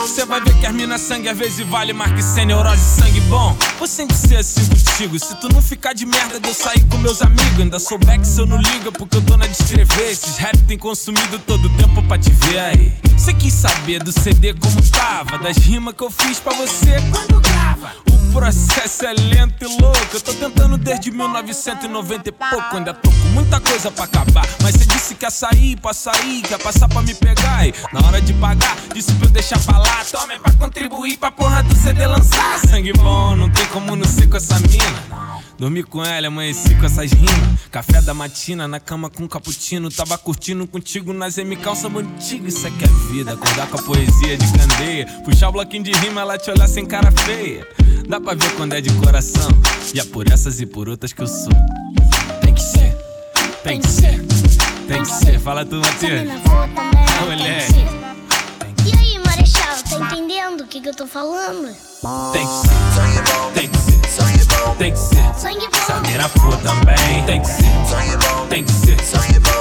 Você 0.00 0.24
vai 0.24 0.40
ver 0.40 0.54
que 0.58 0.66
as 0.66 0.74
mina 0.74 0.98
sangue 0.98 1.28
às 1.28 1.38
vezes 1.38 1.66
vale 1.66 1.92
mais 1.92 2.12
que 2.12 2.22
100 2.22 2.46
neurose 2.46 2.82
sangue 3.00 3.20
bom. 3.22 3.56
Vou 3.78 3.86
sempre 3.86 4.16
ser 4.16 4.36
assim 4.36 4.64
contigo. 4.66 5.18
Se 5.18 5.34
tu 5.36 5.48
não 5.52 5.62
ficar 5.62 5.92
de 5.92 6.04
merda 6.04 6.40
eu 6.46 6.54
sair 6.54 6.84
com 6.86 6.98
meus 6.98 7.22
amigos, 7.22 7.60
ainda 7.60 7.78
sou 7.78 7.98
back 7.98 8.26
se 8.26 8.40
eu 8.40 8.46
não 8.46 8.56
liga, 8.56 8.90
porque 8.92 9.16
eu 9.16 9.22
tô 9.22 9.36
na 9.36 9.46
de 9.46 9.52
escrever. 9.52 10.10
Esses 10.10 10.36
rap 10.36 10.56
tem 10.66 10.78
consumido 10.78 11.38
todo 11.40 11.66
o 11.66 11.76
tempo 11.76 12.02
pra 12.02 12.18
te 12.18 12.30
ver 12.30 12.58
aí. 12.58 12.92
Você 13.16 13.32
quis 13.34 13.54
saber 13.54 14.02
do 14.02 14.12
CD 14.12 14.54
como 14.54 14.82
tava, 14.90 15.38
das 15.38 15.56
rimas 15.58 15.94
que 15.94 16.02
eu 16.02 16.10
fiz 16.10 16.40
pra 16.40 16.52
você 16.54 16.96
quando 17.10 17.40
grava. 17.40 17.92
O 18.08 18.32
processo 18.32 19.06
é 19.06 19.12
lento 19.12 19.64
e 19.64 19.80
louco. 19.80 19.98
Eu 20.12 20.20
tô 20.20 20.32
tentando 20.32 20.78
desde 20.78 21.10
1990 21.10 22.28
e 22.28 22.32
pouco. 22.32 22.76
Ainda 22.76 22.94
tô 22.94 23.10
com 23.10 23.28
muita 23.30 23.60
coisa 23.60 23.90
pra 23.90 24.04
acabar. 24.04 24.46
Mas 24.62 24.76
você 24.76 24.86
disse 24.86 25.14
que 25.14 25.24
ia 25.24 25.30
sair 25.30 25.76
pra 25.76 25.92
sair, 25.92 26.42
que 26.42 26.50
ia 26.50 26.58
passar 26.58 26.88
pra 26.88 27.02
me 27.02 27.14
pegar. 27.14 27.66
E 27.66 27.74
na 27.92 28.06
hora 28.06 28.20
de 28.20 28.32
pagar, 28.34 28.76
disse 28.94 29.12
pra 29.14 29.26
eu 29.26 29.30
deixar 29.30 29.58
pra 29.60 29.78
lá. 29.78 30.04
Tome 30.10 30.38
pra 30.38 30.52
contribuir 30.52 31.18
pra 31.18 31.30
porra 31.30 31.62
do 31.62 31.74
CD 31.74 32.06
lançar. 32.06 32.58
Sangue 32.60 32.92
bom, 32.92 33.36
não 33.36 33.50
tem 33.50 33.66
como 33.66 33.96
não 33.96 34.04
ser 34.04 34.28
com 34.28 34.36
essa 34.36 34.58
mina. 34.60 35.30
Dormi 35.60 35.82
com 35.82 36.02
ela, 36.02 36.28
amanheci 36.28 36.74
com 36.74 36.86
essas 36.86 37.12
rimas. 37.12 37.60
Café 37.70 38.00
da 38.00 38.14
matina, 38.14 38.66
na 38.66 38.80
cama 38.80 39.10
com 39.10 39.28
cappuccino. 39.28 39.90
Tava 39.90 40.16
curtindo 40.16 40.66
contigo 40.66 41.12
nas 41.12 41.36
M 41.36 41.54
calça 41.56 41.86
antiga. 41.86 42.48
Isso 42.48 42.66
aqui 42.66 42.84
é 42.84 43.12
vida, 43.12 43.34
acordar 43.34 43.66
com 43.66 43.78
a 43.78 43.82
poesia 43.82 44.38
de 44.38 44.46
candeia. 44.52 45.06
Puxar 45.22 45.50
o 45.50 45.52
bloquinho 45.52 45.84
de 45.84 45.92
rima, 45.92 46.22
ela 46.22 46.38
te 46.38 46.50
olhar 46.50 46.66
sem 46.66 46.86
cara 46.86 47.12
feia. 47.12 47.68
Dá 48.08 48.18
pra 48.18 48.32
ver 48.32 48.50
quando 48.56 48.72
é 48.72 48.80
de 48.80 48.90
coração. 48.94 49.50
E 49.94 50.00
é 50.00 50.04
por 50.04 50.32
essas 50.32 50.62
e 50.62 50.66
por 50.66 50.88
outras 50.88 51.12
que 51.12 51.20
eu 51.20 51.26
sou. 51.26 51.52
Tem 52.40 52.54
que 52.54 52.62
ser, 52.62 52.96
tem 53.62 53.80
que 53.80 53.88
ser, 53.88 54.24
tem 54.88 55.02
que 55.02 55.10
ser. 55.10 55.38
Fala 55.40 55.66
tu, 55.66 55.76
Matheus. 55.76 56.26
Ah, 56.56 57.99
que, 60.70 60.80
que 60.80 60.88
eu 60.88 60.94
tô 60.94 61.04
falando? 61.04 61.74
Tem 62.32 62.46
que 62.46 62.52
ser, 62.52 63.52
tem 63.54 63.68
que 63.68 63.78
ser, 63.78 64.76
tem 64.78 64.92
que 64.92 64.98
ser. 64.98 65.34
Sangue 65.36 65.68
bom. 65.68 65.80
Samira 65.84 66.28
for 66.28 66.56
também, 66.58 67.24
tem 67.26 67.42
que 67.42 67.48
ser, 67.48 68.48
tem 68.48 68.64
que 68.64 68.72
ser. 68.72 68.96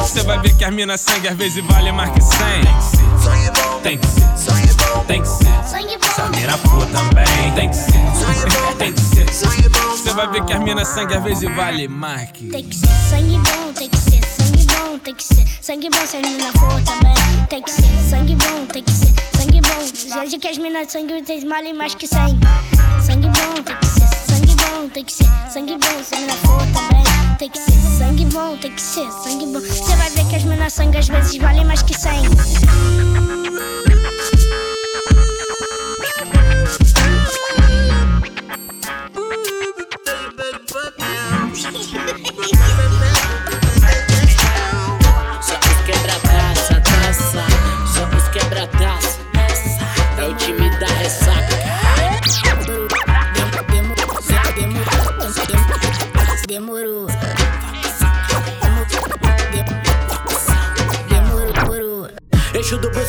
Você 0.01 0.21
vai 0.21 0.39
ver 0.39 0.55
que 0.55 0.63
as 0.63 0.71
mina 0.71 0.97
sangue 0.99 1.27
às 1.27 1.35
vezes 1.35 1.65
vale 1.65 1.91
mais 1.91 2.11
que 2.11 2.21
100. 2.21 2.37
Tem 2.61 2.77
que 2.77 2.83
ser, 2.83 3.71
tem 3.81 3.97
que 3.97 4.07
ser, 4.07 5.05
tem 5.07 5.21
que 5.23 5.27
ser. 5.27 6.13
Se 6.13 6.21
a 6.21 6.29
mina 6.29 6.57
for 6.59 6.85
também, 6.87 7.51
tem 7.55 7.69
que 7.69 7.75
ser. 7.75 8.77
Tem 8.77 8.93
que 8.93 9.01
ser. 9.01 9.25
Você 9.89 10.13
vai 10.13 10.27
ver 10.27 10.45
que 10.45 10.53
as 10.53 10.59
minas 10.59 10.87
sangue 10.89 11.15
às 11.15 11.23
vezes 11.23 11.55
vale 11.55 11.87
mais 11.87 12.31
que. 12.31 12.49
Tem 12.49 12.63
que 12.63 12.75
ser 12.75 12.87
sangue 13.09 13.37
bom, 13.37 13.73
tem 13.73 13.89
que 13.89 13.97
ser 13.97 14.09
sangue 14.11 14.28
bom, 14.79 14.99
tem 14.99 15.15
que 15.15 15.23
ser 15.23 15.45
sangue 15.61 15.89
bom 15.89 16.05
se 16.05 16.17
as 16.17 16.23
também. 16.85 17.45
Tem 17.49 17.61
que 17.61 17.71
ser 17.71 18.09
sangue 18.09 18.35
bom, 18.35 18.65
tem 18.67 18.83
que 18.83 18.91
ser 18.91 19.13
sangue 19.37 19.61
bom. 19.61 20.29
Já 20.29 20.39
que 20.39 20.47
as 20.47 20.57
minas 20.57 20.91
sangue 20.91 21.21
vocês 21.21 21.43
valem 21.43 21.73
mais 21.73 21.95
que 21.95 22.07
100. 22.07 22.17
Sangue 23.05 23.27
bom, 23.27 23.63
tem 23.63 23.75
que 23.75 23.85
ser 23.85 24.07
sangue 24.27 24.55
bom, 24.55 24.89
tem 24.89 25.03
que 25.03 25.13
ser 25.13 25.29
sangue 25.51 25.77
bom 25.77 26.03
se 26.03 26.15
minas 26.15 26.39
for 26.39 26.59
também. 26.73 27.03
Tem 27.37 27.49
que 27.49 27.57
ser 27.57 27.97
sangue 27.97 28.25
bom, 28.25 28.57
tem 28.57 28.71
que 28.71 28.81
ser 28.81 29.11
sangue 29.11 29.45
bom. 29.47 29.59
Você 29.59 29.95
vai 29.95 30.09
ver 30.09 30.25
que 30.27 30.35
as 30.35 30.43
minas 30.43 30.73
sangue 30.73 30.97
às 30.97 31.07
vezes 31.07 31.37
valem 31.37 31.65
mais 31.65 31.81
que 31.81 31.97
100. 31.97 33.38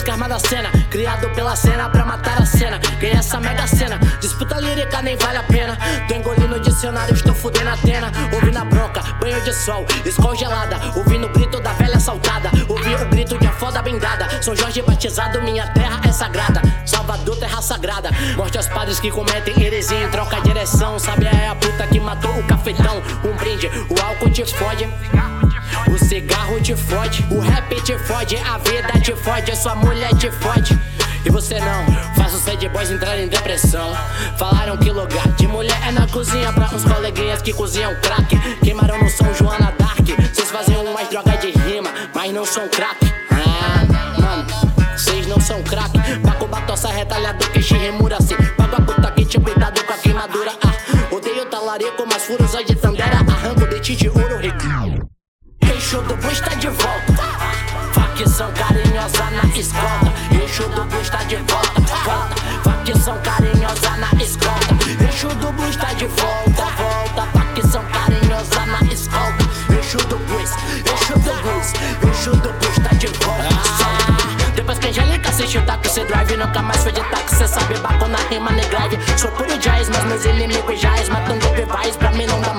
Busca 0.00 0.12
armada 0.12 0.38
cena, 0.38 0.70
criado 0.88 1.28
pela 1.34 1.54
cena 1.54 1.90
pra 1.90 2.06
matar 2.06 2.40
a 2.40 2.46
cena. 2.46 2.80
Ganha 2.98 3.18
essa 3.18 3.38
mega 3.38 3.66
cena, 3.66 3.98
disputa 4.18 4.58
lírica 4.58 5.02
nem 5.02 5.14
vale 5.14 5.36
a 5.36 5.42
pena. 5.42 5.76
Tô 6.08 6.14
engolindo 6.14 6.56
o 6.56 6.60
dicionário, 6.60 7.12
estou 7.12 7.34
fudendo 7.34 7.68
a 7.68 7.76
tena. 7.76 8.10
Ouvindo 8.32 8.56
a 8.56 8.64
bronca, 8.64 9.02
banho 9.20 9.38
de 9.42 9.52
sol, 9.52 9.84
escongelada. 10.06 10.80
Ouvindo 10.96 11.26
o 11.26 11.28
grito 11.28 11.60
da 11.60 11.74
velha 11.74 11.96
assaltada. 11.96 12.50
Ouvi 12.66 12.94
o 12.94 13.08
grito 13.10 13.36
de 13.36 13.46
a 13.46 13.52
foda 13.52 13.82
bendada. 13.82 14.42
São 14.42 14.56
Jorge 14.56 14.80
batizado, 14.80 15.42
minha 15.42 15.66
terra 15.74 16.00
é 16.08 16.12
sagrada. 16.12 16.62
Salvador, 16.86 17.36
terra 17.36 17.60
sagrada. 17.60 18.10
Morte 18.38 18.56
aos 18.56 18.68
padres 18.68 18.98
que 18.98 19.10
cometem 19.10 19.62
heresia 19.62 20.02
em 20.02 20.08
troca 20.08 20.36
de 20.36 20.44
direção. 20.44 20.98
Sabe, 20.98 21.26
é 21.26 21.48
a 21.48 21.54
puta 21.54 21.86
que 21.86 22.00
matou 22.00 22.38
o 22.38 22.42
cafetão. 22.44 23.02
Um 23.22 23.36
brinde, 23.36 23.66
o 23.66 24.02
álcool 24.02 24.30
te 24.30 24.46
fode. 24.46 24.88
O 25.92 25.98
cigarro 25.98 26.29
te 26.70 26.76
fode, 26.76 27.26
o 27.32 27.40
rap 27.40 27.82
te 27.82 27.98
fode, 27.98 28.36
a 28.36 28.56
vida 28.58 28.92
te 29.02 29.12
fode, 29.16 29.50
a 29.50 29.56
sua 29.56 29.74
mulher 29.74 30.14
te 30.14 30.30
fode. 30.30 30.78
E 31.24 31.28
você 31.28 31.58
não, 31.58 32.14
faz 32.14 32.32
os 32.32 32.42
sad 32.42 32.68
boys 32.68 32.92
entrarem 32.92 33.24
em 33.24 33.28
depressão. 33.28 33.92
Falaram 34.38 34.76
que 34.76 34.88
lugar 34.88 35.26
de 35.32 35.48
mulher 35.48 35.76
é 35.88 35.90
na 35.90 36.06
cozinha 36.06 36.52
pra 36.52 36.70
uns 36.72 36.84
coleguinhas 36.84 37.42
que 37.42 37.52
cozinham 37.52 37.92
crack. 38.00 38.38
Queimaram 38.60 39.02
no 39.02 39.08
São 39.10 39.34
Joana 39.34 39.74
Dark. 39.80 40.06
Vocês 40.32 40.48
faziam 40.48 40.84
umas 40.84 41.08
drogas 41.08 41.40
de 41.40 41.50
rima, 41.50 41.90
mas 42.14 42.32
não 42.32 42.44
são 42.44 42.68
crack. 42.68 43.04
Ah, 43.32 44.20
mano, 44.20 44.46
vocês 44.96 45.26
não 45.26 45.40
são 45.40 45.60
crack. 45.64 45.98
Paco 46.22 46.46
batossa 46.46 46.88
retalhado 46.88 47.50
que 47.50 47.60
te 47.60 47.74
remura 47.74 48.16
assim. 48.16 48.36
A 48.58 48.80
puta 48.80 49.10
que 49.10 49.24
te 49.24 49.40
cuidado 49.40 49.82
com 49.84 49.92
a 49.92 49.96
queimadura. 49.98 50.52
Ah, 50.64 51.12
odeio 51.12 51.46
talarico, 51.46 52.06
mas 52.06 52.22
furos 52.22 52.52
de 52.64 52.76
tandera. 52.76 53.18
Arranco 53.28 53.66
dente 53.66 53.96
de 53.96 54.08
ouro. 54.08 54.29
Eixo 55.90 56.02
do 56.02 56.16
Bus 56.18 56.40
tá 56.40 56.54
de 56.54 56.68
volta. 56.68 57.22
Facção 57.92 58.52
carinhosa 58.52 59.24
na 59.32 59.58
escolta. 59.58 60.12
Eixo 60.40 60.62
do 60.68 60.84
Bus 60.84 61.10
tá 61.10 61.18
de 61.24 61.34
volta. 61.34 61.80
Volta. 62.04 62.36
Facção 62.62 63.18
carinhosa 63.24 63.90
na 63.96 64.22
escolta. 64.22 64.76
Eixo 65.02 65.26
do 65.26 65.50
Bus 65.50 65.74
tá 65.74 65.92
de 65.94 66.06
volta. 66.06 66.64
Volta. 66.78 67.26
Facção 67.36 67.84
carinhosa 67.86 68.66
na 68.66 68.80
escolta. 68.92 69.44
Eixo 69.74 69.98
do 70.06 70.16
Bus. 70.18 70.50
Eixo 70.86 71.18
do 71.18 71.32
Bus. 71.42 71.72
Eixo 72.06 72.30
do 72.36 72.52
Bus 72.52 72.78
tá 72.88 72.94
de 72.94 73.08
volta. 73.08 73.48
Solta. 73.76 74.52
Depois 74.54 74.78
que 74.78 74.86
a 74.86 74.90
Angélica 74.90 75.28
assistiu 75.28 75.66
Taxi 75.66 76.04
Drive, 76.04 76.36
nunca 76.36 76.62
mais 76.62 76.84
foi 76.84 76.92
de 76.92 77.00
táxi. 77.00 77.34
Cê 77.34 77.48
sabe, 77.48 77.76
baco 77.80 78.06
na 78.06 78.18
rima 78.28 78.52
negrave. 78.52 78.96
Sou 79.16 79.28
puro 79.32 79.58
jazz, 79.58 79.88
mas 79.88 80.04
meus 80.04 80.24
inimigos 80.24 80.78
jazz. 80.78 81.08
Matando 81.08 81.48
rivais, 81.48 81.96
pra 81.96 82.12
mim 82.12 82.26
não 82.26 82.40
dá 82.40 82.49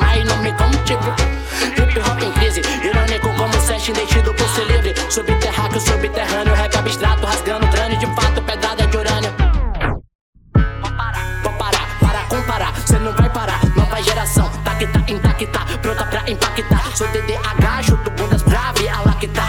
livre. 5.20 5.42
Subterrâneo, 5.80 6.54
rap 6.54 6.76
abstrato, 6.78 7.26
rasgando 7.26 7.68
crânio 7.68 7.98
de 7.98 8.06
fato, 8.16 8.42
pedrada 8.44 8.88
de 8.88 8.98
urânio. 8.98 9.34
Pode 10.54 10.96
parar, 10.96 11.98
para 12.00 12.24
comparar, 12.26 12.74
cê 12.86 13.00
não 13.00 13.12
vai 13.14 13.30
parar. 13.30 13.60
Nova 13.76 14.02
geração, 14.02 14.50
tá 14.64 14.76
que 14.76 14.88
tá 14.88 15.00
intacta, 15.08 15.60
pronta 15.82 16.06
pra 16.06 16.30
impactar. 16.30 16.96
Sou 16.96 17.08
DDH, 17.08 17.84
chuto 17.84 18.12
bundas 18.12 18.44
pra 18.44 18.72
ver 18.74 18.90
a 18.90 19.02
lá 19.02 19.14
que 19.14 19.28
tá. 19.28 19.48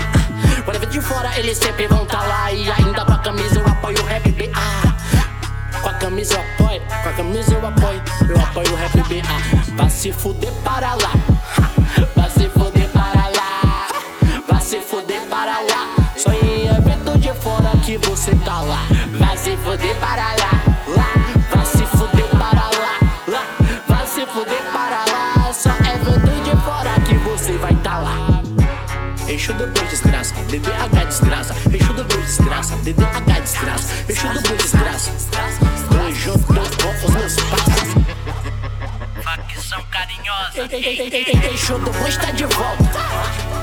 Quando 0.64 0.80
ver 0.80 0.88
de 0.88 1.00
fora, 1.00 1.38
eles 1.38 1.58
sempre 1.58 1.86
vão 1.86 2.06
tá 2.06 2.22
lá. 2.22 2.52
E 2.52 2.70
ainda 2.70 3.04
com 3.04 3.12
a 3.12 3.18
camisa 3.18 3.60
eu 3.60 3.66
apoio 3.66 4.00
o 4.00 4.04
rap 4.04 4.30
BA. 4.32 5.80
Com 5.80 5.88
a 5.88 5.94
camisa 5.94 6.34
eu 6.34 6.40
apoio, 6.40 6.82
com 7.02 7.08
a 7.08 7.12
camisa 7.12 7.54
eu 7.54 7.66
apoio, 7.66 8.02
eu 8.28 8.40
apoio 8.40 8.72
o 8.72 8.76
rap 8.76 8.96
BA. 9.02 9.76
Vai 9.76 9.90
se 9.90 10.12
fuder 10.12 10.52
para 10.64 10.94
lá. 10.94 11.31
Fuder 19.82 19.96
para 19.96 20.34
lá. 20.36 20.62
Lá. 20.86 21.08
Vai 21.50 21.66
se 21.66 21.86
fuder 21.86 22.28
para 22.28 22.68
lá. 22.78 22.98
Lá. 23.26 23.44
Vai 23.88 24.06
se 24.06 24.26
fuder 24.26 24.62
para 24.72 25.04
lá. 25.12 25.52
Só 25.52 25.70
evento 25.70 26.42
de 26.42 26.56
fora 26.62 27.00
que 27.04 27.14
você 27.18 27.52
vai 27.58 27.74
tá 27.76 27.98
lá. 27.98 28.42
Eixo 29.26 29.52
do 29.54 29.66
boi 29.66 29.86
desgraça, 29.86 30.34
DDH 30.34 31.06
desgraça, 31.06 31.54
eixo 31.72 31.92
do 31.94 32.04
boi 32.04 32.20
desgraça, 32.22 32.76
DDH 32.76 33.40
desgraça, 33.40 33.88
eixo 34.08 34.28
do 34.28 34.40
boi 34.42 34.56
desgraça. 34.56 35.10
Tô 35.88 36.10
junto 36.12 36.46
com 36.46 37.06
os 37.06 37.14
meus 37.14 37.36
passos. 37.36 37.94
Facção 39.22 39.82
carinhosa. 39.90 40.68
Eixo 41.50 41.78
do 41.78 41.90
boi 41.90 42.08
está 42.08 42.30
de 42.30 42.44
volta. 42.44 43.00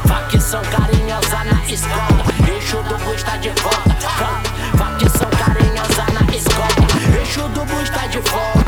Facção 0.08 0.62
carinhosa 0.64 1.44
na 1.44 1.66
escola. 1.66 2.26
Eixo 2.52 2.78
do 2.84 2.98
boi 3.06 3.16
está 3.16 3.38
de 3.38 3.50
volta. 3.50 4.10
Facção 4.78 5.09
Oh. 8.32 8.59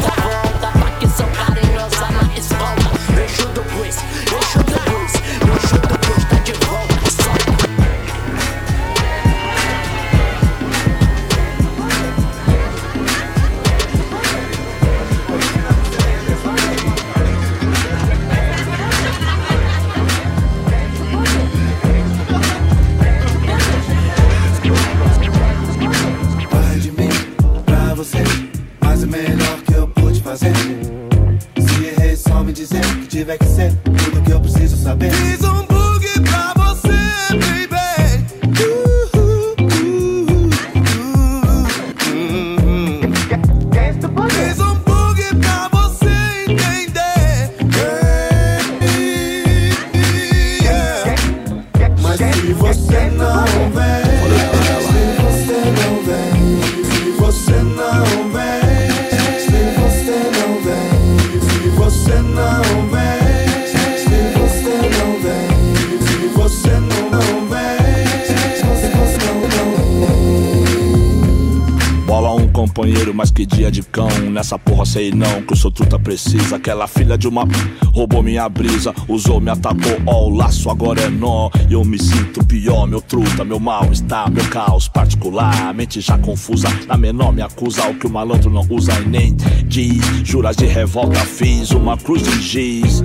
Sei 74.92 75.10
não, 75.10 75.42
que 75.42 75.54
o 75.54 75.56
seu 75.56 75.72
truta 75.72 75.98
precisa. 75.98 76.58
Aquela 76.58 76.86
filha 76.86 77.18
de 77.18 77.26
uma 77.26 77.48
roubou 77.94 78.22
minha 78.22 78.48
brisa, 78.50 78.94
usou, 79.08 79.40
me 79.40 79.50
atacou, 79.50 79.98
ó, 80.06 80.28
o 80.28 80.36
laço 80.36 80.70
agora 80.70 81.02
é 81.02 81.10
nó. 81.10 81.50
Eu 81.70 81.86
me 81.86 81.98
sinto 81.98 82.46
pior, 82.46 82.86
meu 82.88 83.00
truta, 83.00 83.46
meu 83.46 83.58
mal 83.58 83.90
está, 83.90 84.30
meu 84.30 84.44
caos 84.50 84.90
particular. 84.90 85.74
Mente 85.74 86.02
já 86.02 86.18
confusa, 86.18 86.68
na 86.88 86.98
menor 86.98 87.32
me 87.32 87.42
acusa. 87.42 87.88
O 87.88 87.96
que 87.96 88.06
o 88.06 88.10
malandro 88.10 88.50
não 88.50 88.68
usa 88.70 88.92
e 89.00 89.08
nem 89.08 89.34
diz. 89.66 90.04
Juras 90.26 90.58
de 90.58 90.66
revolta 90.66 91.22
fiz, 91.22 91.72
uma 91.72 91.96
cruz 91.96 92.24
de 92.24 92.42
giz. 92.42 93.02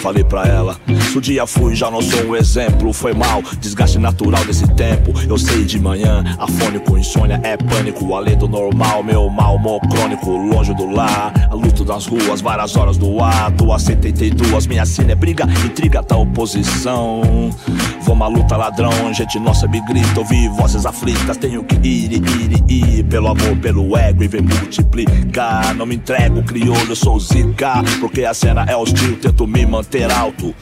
Falei 0.00 0.24
pra 0.24 0.46
ela, 0.46 0.76
se 1.10 1.18
o 1.18 1.20
dia 1.20 1.46
fui, 1.46 1.74
já 1.74 1.90
não 1.90 2.00
sou 2.00 2.28
um 2.28 2.34
exemplo. 2.34 2.90
Foi 2.90 3.12
mal, 3.12 3.42
desgaste 3.60 3.98
natural 3.98 4.42
desse 4.46 4.66
tempo. 4.74 5.12
Eu 5.28 5.36
sei 5.36 5.62
de 5.64 5.78
manhã, 5.78 6.24
afônico, 6.38 6.96
insônia 6.96 7.38
é 7.44 7.56
pânico. 7.56 8.14
Além 8.14 8.36
do 8.36 8.48
normal, 8.48 9.02
meu 9.02 9.28
mal, 9.28 9.56
humor 9.56 9.78
crônico, 9.90 10.30
longe 10.30 10.74
do 10.74 10.90
lar. 10.90 11.32
A 11.50 11.54
luta 11.54 11.84
das 11.84 12.06
ruas, 12.06 12.40
várias 12.40 12.74
horas 12.76 12.96
do 12.96 13.22
ato. 13.22 13.72
A 13.72 13.78
72, 13.78 14.66
minha 14.66 14.86
cena 14.86 15.12
é 15.12 15.14
briga, 15.14 15.46
intriga 15.66 16.00
da 16.02 16.16
oposição. 16.16 17.50
Vamos 18.02 18.26
à 18.26 18.28
luta, 18.28 18.56
ladrão, 18.56 19.12
gente 19.12 19.38
nossa 19.38 19.66
me 19.68 19.80
grita. 19.86 20.20
Ouvi 20.20 20.48
vozes 20.48 20.86
aflitas, 20.86 21.36
tenho 21.36 21.62
que 21.64 21.76
ir, 21.76 22.12
ir, 22.12 22.64
ir. 22.68 23.04
Pelo 23.04 23.28
amor, 23.28 23.56
pelo 23.56 23.96
ego 23.96 24.22
e 24.24 24.28
vem 24.28 24.42
multiplicar. 24.42 25.74
Não 25.74 25.86
me 25.86 25.96
entrego, 25.96 26.42
crioulo, 26.42 26.88
eu 26.88 26.96
sou 26.96 27.18
zica. 27.20 27.82
Porque 28.00 28.24
a 28.24 28.34
cena 28.34 28.64
é 28.68 28.76
hostil, 28.76 29.16
tento 29.18 29.46
me 29.46 29.64
manter 29.66 30.10
alto. 30.10 30.54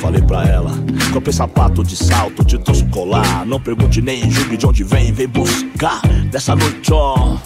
Falei 0.00 0.20
pra 0.22 0.44
ela, 0.44 0.72
comprei 1.12 1.32
sapato 1.32 1.82
de 1.82 1.96
salto, 1.96 2.44
te 2.44 2.58
trouxe 2.58 2.84
colar. 2.86 3.46
Não 3.46 3.60
pergunte 3.60 4.00
nem 4.02 4.30
julgue 4.30 4.56
de 4.56 4.66
onde 4.66 4.84
vem, 4.84 5.12
vem 5.12 5.26
buscar 5.26 6.00
dessa 6.30 6.54
noite, 6.54 6.92
ó. 6.92 7.36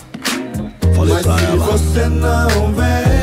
Falei 0.96 1.14
Mas 1.14 1.22
pra 1.26 1.38
se 1.38 1.44
ela. 1.44 1.66
você 1.66 2.08
não 2.08 2.72
vem, 2.74 3.19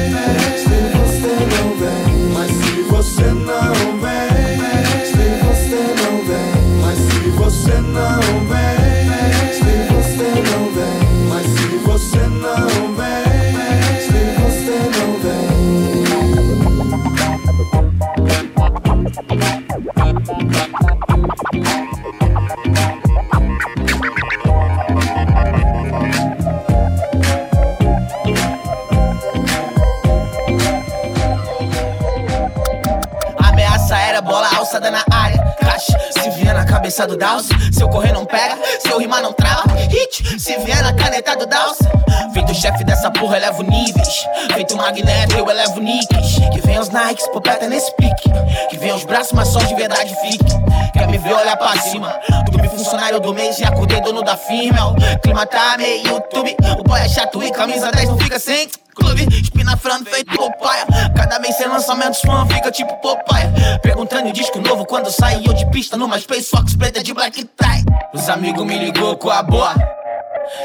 cabeça 36.67 37.07
do 37.07 37.17
Dalsa. 37.17 37.53
Se 37.71 37.81
eu 37.81 37.89
correr, 37.89 38.11
não 38.11 38.25
pega. 38.25 38.57
Se 38.79 38.89
eu 38.89 38.99
rimar, 38.99 39.21
não 39.21 39.33
trava. 39.33 39.73
Hit, 39.89 40.39
se 40.39 40.57
vier 40.59 40.83
na 40.83 40.93
caneta 40.93 41.35
do 41.35 41.47
Dalsa. 41.47 41.89
Feito 42.33 42.53
chefe 42.53 42.83
dessa 42.83 43.09
porra, 43.09 43.37
elevo 43.37 43.63
níveis. 43.63 44.27
Feito 44.53 44.75
magneto, 44.75 45.35
eu 45.35 45.49
elevo 45.49 45.79
níqueis. 45.79 46.35
Que 46.53 46.61
vem 46.61 46.77
os 46.77 46.89
Nikes, 46.89 47.27
popeta 47.29 47.67
nesse 47.67 47.91
pique. 47.95 48.29
Que 48.69 48.77
vem 48.77 48.93
os 48.93 49.03
braços, 49.05 49.31
mas 49.33 49.47
só 49.47 49.59
de 49.59 49.73
verdade 49.73 50.15
fique. 50.21 50.45
Quer 50.93 51.07
me 51.07 51.17
ver 51.17 51.33
olhar 51.33 51.57
pra 51.57 51.79
cima? 51.79 52.09
Tube 52.51 52.67
funcionário 52.69 53.19
do 53.19 53.33
mês 53.33 53.57
e 53.59 53.63
acordei 53.63 54.01
dono 54.01 54.21
da 54.21 54.37
firma. 54.37 54.91
O 54.91 55.19
clima 55.19 55.45
tá 55.45 55.75
meio 55.77 56.07
YouTube. 56.07 56.55
O 56.79 56.83
boy 56.83 56.99
é 56.99 57.09
chato 57.09 57.41
e 57.41 57.51
camisa 57.51 57.91
10 57.91 58.09
não 58.09 58.17
fica 58.17 58.39
sem 58.39 58.69
clube. 58.97 59.27
Espina 59.41 59.77
frando 59.77 60.09
feito 60.09 60.35
Popeye. 60.35 60.85
Cada 61.15 61.39
mês 61.39 61.55
sem 61.55 61.67
lançamentos, 61.67 62.19
fã 62.21 62.45
fica 62.47 62.71
tipo 62.71 62.93
Popeye. 62.97 63.47
Perguntando 63.81 64.27
em 64.27 64.33
disco 64.33 64.59
novo 64.59 64.85
quando 64.85 65.09
sai 65.11 65.41
eu 65.45 65.53
de 65.53 65.65
pista 65.69 65.95
numa 65.95 66.19
Space 66.19 66.49
Fox 66.49 66.75
preta 66.75 67.03
de 67.03 67.13
black 67.13 67.43
tie. 67.43 67.85
Os 68.13 68.27
amigos 68.29 68.65
me 68.65 68.77
ligou 68.77 69.15
com 69.17 69.29
a 69.29 69.43
boa. 69.43 69.73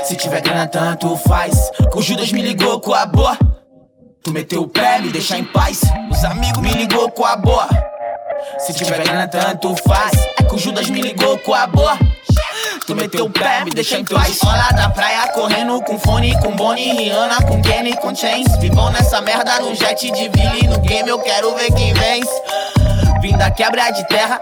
Se 0.05 0.17
tiver 0.17 0.41
grana, 0.41 0.67
tanto 0.67 1.17
faz. 1.17 1.71
Que 1.91 1.99
o 1.99 2.03
Judas 2.03 2.33
me 2.33 2.43
ligou 2.43 2.81
com 2.81 2.95
a 2.95 3.07
boa. 3.07 3.37
Tu 4.23 4.33
meteu 4.33 4.63
o 4.63 4.69
pé, 4.69 5.01
me 5.01 5.11
deixa 5.11 5.37
em 5.37 5.45
paz. 5.45 5.81
Os 6.11 6.25
amigos 6.25 6.63
me 6.63 6.73
ligou 6.73 7.11
com 7.11 7.25
a 7.25 7.37
boa. 7.37 7.69
Se 8.59 8.73
tiver 8.73 9.03
grana, 9.03 9.29
tanto 9.29 9.75
faz. 9.87 10.13
É 10.39 10.43
que 10.43 10.55
o 10.55 10.59
Judas 10.59 10.89
me 10.89 11.01
ligou 11.01 11.39
com 11.39 11.55
a 11.55 11.67
boa. 11.67 11.99
Tu 12.87 12.95
meteu 12.97 13.27
o 13.27 13.31
pé, 13.31 13.65
me 13.65 13.71
deixa 13.71 13.99
em 13.99 14.05
paz. 14.05 14.39
Olha 14.45 14.71
da 14.73 14.89
praia 14.89 15.29
correndo 15.29 15.81
com 15.83 15.99
fone, 15.99 16.39
com 16.41 16.55
Bonnie, 16.57 16.93
Rihanna, 16.93 17.43
com 17.43 17.63
Kenny, 17.63 17.97
com 17.97 18.15
Chains. 18.15 18.57
Vivão 18.59 18.91
nessa 18.91 19.21
merda 19.21 19.61
no 19.61 19.75
jet 19.75 20.11
de 20.11 20.29
Billy. 20.29 20.67
No 20.67 20.79
game 20.81 21.09
eu 21.09 21.19
quero 21.19 21.55
ver 21.55 21.73
quem 21.73 21.93
vence. 21.95 22.43
Vim 23.21 23.37
da 23.37 23.51
quebra 23.51 23.91
de 23.91 24.07
terra, 24.09 24.41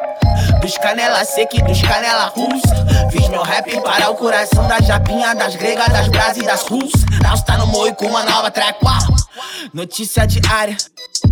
dos 0.62 0.78
canela 0.78 1.22
seca 1.24 1.56
e 1.56 1.62
dos 1.62 1.82
canela 1.82 2.32
russa. 2.34 2.86
Fiz 3.10 3.28
meu 3.28 3.42
rap 3.42 3.78
para 3.82 4.10
o 4.10 4.14
coração 4.14 4.66
da 4.66 4.80
japinha, 4.80 5.34
das 5.34 5.54
gregas, 5.56 5.88
das 5.88 6.08
bras 6.08 6.36
e 6.38 6.42
das 6.42 6.62
russas. 6.62 7.04
Nós 7.22 7.42
tá 7.42 7.58
no 7.58 7.66
moio 7.66 7.94
com 7.94 8.06
uma 8.06 8.24
nova 8.24 8.50
track. 8.50 8.80
Notícia 9.72 10.26
diária. 10.26 10.76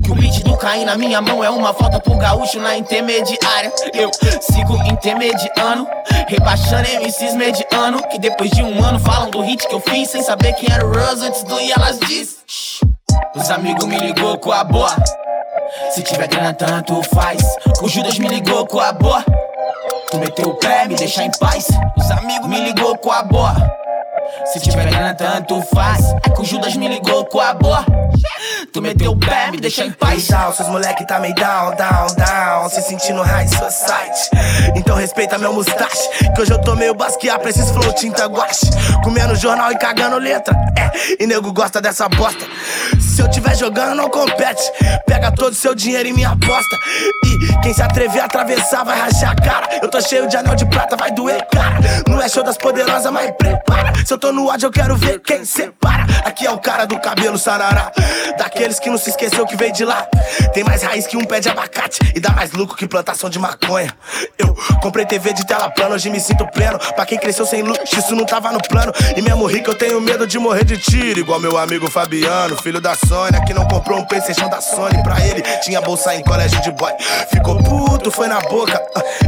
Que 0.02 0.10
o 0.10 0.14
beat 0.14 0.42
do 0.44 0.56
Caim 0.56 0.84
na 0.84 0.96
minha 0.96 1.20
mão 1.20 1.42
é 1.42 1.50
uma 1.50 1.74
foto 1.74 2.00
pro 2.00 2.16
gaúcho 2.16 2.60
na 2.60 2.76
intermediária. 2.76 3.72
Eu 3.92 4.10
sigo 4.40 4.76
intermediano, 4.84 5.86
rebaixando 6.28 6.88
MCs 6.88 7.34
mediano. 7.34 8.02
Que 8.08 8.18
depois 8.18 8.50
de 8.50 8.62
um 8.62 8.82
ano 8.84 8.98
falam 9.00 9.30
do 9.30 9.40
hit 9.40 9.66
que 9.66 9.74
eu 9.74 9.80
fiz, 9.80 10.10
sem 10.10 10.22
saber 10.22 10.52
quem 10.54 10.72
era 10.72 10.86
o 10.86 10.92
Rose 10.92 11.26
antes 11.26 11.42
do 11.42 11.60
e 11.60 11.72
elas 11.72 11.98
diz. 12.00 12.38
Os 13.34 13.50
amigos 13.50 13.84
me 13.84 13.98
ligou 13.98 14.38
com 14.38 14.52
a 14.52 14.64
boa. 14.64 14.94
Se 15.90 16.02
tiver 16.02 16.28
grana, 16.28 16.54
tanto 16.54 17.02
faz. 17.14 17.42
O 17.82 17.88
Judas 17.88 18.18
me 18.18 18.28
ligou 18.28 18.66
com 18.66 18.80
a 18.80 18.92
boa. 18.92 19.24
Tu 20.10 20.18
meteu 20.18 20.50
o 20.50 20.54
pé, 20.54 20.86
me 20.86 20.94
deixa 20.94 21.24
em 21.24 21.30
paz. 21.38 21.66
Os 21.96 22.10
amigos 22.10 22.48
me 22.48 22.60
ligou 22.60 22.96
com 22.96 23.10
a 23.10 23.22
boa. 23.22 23.87
Se 24.46 24.60
tiver 24.60 24.88
grana, 24.88 25.14
tanto 25.14 25.60
faz. 25.62 26.04
É 26.24 26.30
que 26.30 26.40
o 26.40 26.44
Judas 26.44 26.76
me 26.76 26.88
ligou 26.88 27.24
com 27.26 27.40
a 27.40 27.54
boa. 27.54 27.84
Tu 28.72 28.82
meteu 28.82 29.12
o 29.12 29.16
pé, 29.18 29.50
me 29.50 29.56
deixa 29.58 29.84
em 29.84 29.90
paz. 29.90 30.28
Down, 30.28 30.52
seus 30.52 30.68
moleque 30.68 31.06
tá 31.06 31.18
meio 31.18 31.34
down, 31.34 31.74
down, 31.74 32.06
down. 32.16 32.68
Se 32.68 32.82
sentindo 32.82 33.22
high 33.22 33.48
society. 33.48 34.30
Então 34.76 34.96
respeita 34.96 35.38
meu 35.38 35.52
mustache. 35.52 36.08
Que 36.34 36.42
hoje 36.42 36.52
eu 36.52 36.60
tô 36.60 36.76
meio 36.76 36.94
basquear 36.94 37.38
pra 37.38 37.48
esses 37.48 37.70
flow 37.70 37.92
tinta 37.94 38.26
guache. 38.26 38.66
Comendo 39.02 39.34
jornal 39.36 39.72
e 39.72 39.78
cagando 39.78 40.18
letra. 40.18 40.54
É, 40.76 41.22
e 41.22 41.26
nego 41.26 41.52
gosta 41.52 41.80
dessa 41.80 42.08
bosta. 42.10 42.44
Se 43.00 43.22
eu 43.22 43.30
tiver 43.30 43.56
jogando, 43.56 43.94
não 43.94 44.10
compete. 44.10 44.62
Pega 45.06 45.32
todo 45.32 45.54
seu 45.54 45.74
dinheiro 45.74 46.08
e 46.08 46.12
me 46.12 46.24
aposta. 46.24 46.78
E 47.24 47.62
quem 47.62 47.72
se 47.72 47.82
atrever 47.82 48.20
a 48.20 48.26
atravessar 48.26 48.84
vai 48.84 48.98
rachar 48.98 49.32
a 49.32 49.34
cara. 49.34 49.78
Eu 49.82 49.88
tô 49.88 50.00
cheio 50.00 50.28
de 50.28 50.36
anel 50.36 50.54
de 50.54 50.66
prata, 50.66 50.94
vai 50.94 51.10
doer, 51.10 51.44
cara. 51.52 51.78
Não 52.06 52.20
é 52.20 52.28
show 52.28 52.44
das 52.44 52.58
poderosas, 52.58 53.10
mas 53.10 53.30
prepara. 53.32 53.92
Se 54.04 54.12
eu 54.12 54.18
tô 54.18 54.30
no 54.30 54.48
ódio, 54.48 54.66
eu 54.66 54.70
quero 54.70 54.94
ver 54.96 55.20
quem 55.20 55.44
separa. 55.44 56.06
Aqui 56.24 56.46
é 56.46 56.50
o 56.50 56.58
cara 56.58 56.84
do 56.84 56.98
cabelo 57.00 57.38
sarará. 57.38 57.90
Daqueles 58.58 58.80
que 58.80 58.90
não 58.90 58.98
se 58.98 59.10
esqueceu 59.10 59.46
que 59.46 59.54
veio 59.54 59.72
de 59.72 59.84
lá. 59.84 60.04
Tem 60.52 60.64
mais 60.64 60.82
raiz 60.82 61.06
que 61.06 61.16
um 61.16 61.24
pé 61.24 61.38
de 61.38 61.48
abacate. 61.48 62.00
E 62.12 62.18
dá 62.18 62.30
mais 62.30 62.50
lucro 62.50 62.76
que 62.76 62.88
plantação 62.88 63.30
de 63.30 63.38
maconha. 63.38 63.94
Eu 64.36 64.52
comprei 64.82 65.06
TV 65.06 65.32
de 65.32 65.46
tela 65.46 65.70
plana, 65.70 65.94
hoje 65.94 66.10
me 66.10 66.18
sinto 66.18 66.44
pleno. 66.48 66.76
Pra 66.76 67.06
quem 67.06 67.16
cresceu 67.20 67.46
sem 67.46 67.62
luxo, 67.62 67.84
isso 67.96 68.16
não 68.16 68.26
tava 68.26 68.50
no 68.50 68.60
plano. 68.60 68.92
E 69.16 69.22
mesmo 69.22 69.46
rico, 69.46 69.70
eu 69.70 69.76
tenho 69.76 70.00
medo 70.00 70.26
de 70.26 70.40
morrer 70.40 70.64
de 70.64 70.76
tiro. 70.76 71.20
Igual 71.20 71.38
meu 71.38 71.56
amigo 71.56 71.88
Fabiano, 71.88 72.56
filho 72.56 72.80
da 72.80 72.96
Sônia, 72.96 73.44
que 73.44 73.54
não 73.54 73.64
comprou 73.68 74.00
um 74.00 74.04
PlayStation 74.04 74.48
da 74.48 74.60
Sony 74.60 75.00
pra 75.04 75.24
ele. 75.24 75.40
Tinha 75.62 75.80
bolsa 75.80 76.16
em 76.16 76.24
colégio 76.24 76.60
de 76.60 76.72
boy. 76.72 76.92
Ficou 77.30 77.62
puto, 77.62 78.10
foi 78.10 78.26
na 78.26 78.40
boca. 78.40 78.82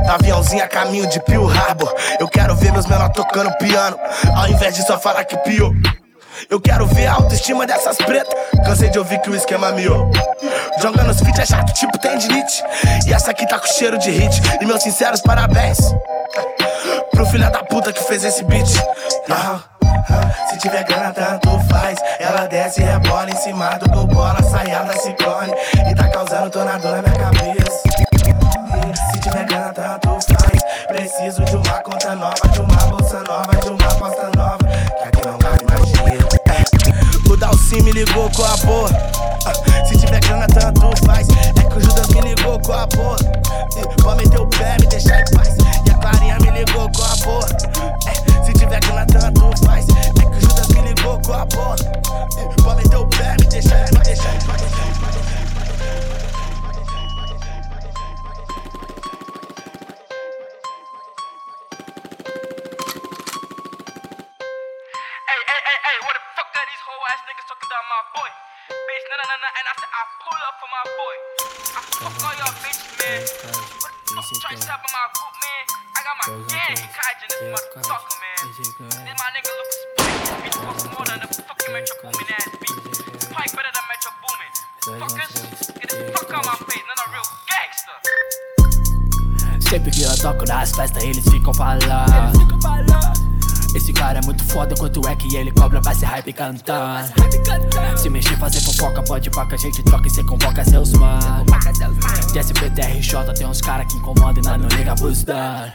Ah, 0.08 0.14
Aviãozinho 0.14 0.64
a 0.64 0.66
caminho 0.66 1.08
de 1.08 1.20
Pearl 1.20 1.48
Harbor. 1.48 1.94
Eu 2.18 2.26
quero 2.26 2.56
ver 2.56 2.72
meus 2.72 2.86
menores 2.86 3.14
tocando 3.14 3.56
piano. 3.58 3.96
Ao 4.36 4.48
invés 4.48 4.74
de 4.74 4.84
só 4.84 4.98
falar 4.98 5.24
que 5.24 5.36
pior. 5.36 5.70
Eu 6.48 6.60
quero 6.60 6.86
ver 6.86 7.06
a 7.06 7.14
autoestima 7.14 7.66
dessas 7.66 7.96
pretas. 7.98 8.32
Cansei 8.64 8.88
de 8.90 8.98
ouvir 8.98 9.20
que 9.20 9.30
o 9.30 9.34
esquema 9.36 9.72
miou. 9.72 10.10
Jogando 10.80 11.10
os 11.10 11.20
feat 11.20 11.40
é 11.40 11.46
chato, 11.46 11.72
tipo 11.74 11.98
tendinite. 11.98 12.62
E 13.06 13.12
essa 13.12 13.30
aqui 13.30 13.46
tá 13.46 13.58
com 13.58 13.66
cheiro 13.66 13.98
de 13.98 14.10
hit. 14.10 14.40
E 14.60 14.66
meus 14.66 14.82
sinceros 14.82 15.20
parabéns 15.20 15.78
pro 17.10 17.26
filho 17.26 17.50
da 17.50 17.62
puta 17.64 17.92
que 17.92 18.02
fez 18.04 18.24
esse 18.24 18.42
beat. 18.44 18.68
Ah, 19.30 19.60
Se 20.50 20.58
tiver 20.58 20.84
grana, 20.84 21.12
tanto 21.12 21.58
faz. 21.68 21.98
Ela 22.18 22.46
desce 22.46 22.80
e 22.80 22.84
rebola 22.84 23.30
em 23.30 23.36
cima 23.36 23.70
do 23.78 23.88
gol 23.90 24.06
bola, 24.06 24.42
saia 24.42 24.80
da 24.82 24.94
ciclone. 24.94 25.52
Pra 96.32 96.46
hype 96.46 97.42
cantando? 97.44 97.98
Se 97.98 98.08
mexer, 98.08 98.36
fazer 98.38 98.60
fofoca, 98.60 99.02
pode 99.02 99.30
pá 99.30 99.46
que 99.46 99.54
a 99.54 99.58
gente 99.58 99.82
troca 99.82 100.06
e 100.06 100.10
cê 100.10 100.22
convoca 100.24 100.64
seus 100.64 100.92
mano. 100.92 101.44
De 102.32 102.38
SPTRJ 102.38 103.34
tem 103.36 103.46
uns 103.46 103.60
cara 103.60 103.84
que 103.84 103.96
incomodam 103.96 104.42
e 104.42 104.46
nós 104.46 104.60
não 104.60 104.68
liga 104.78 104.94
buscando. 104.94 105.72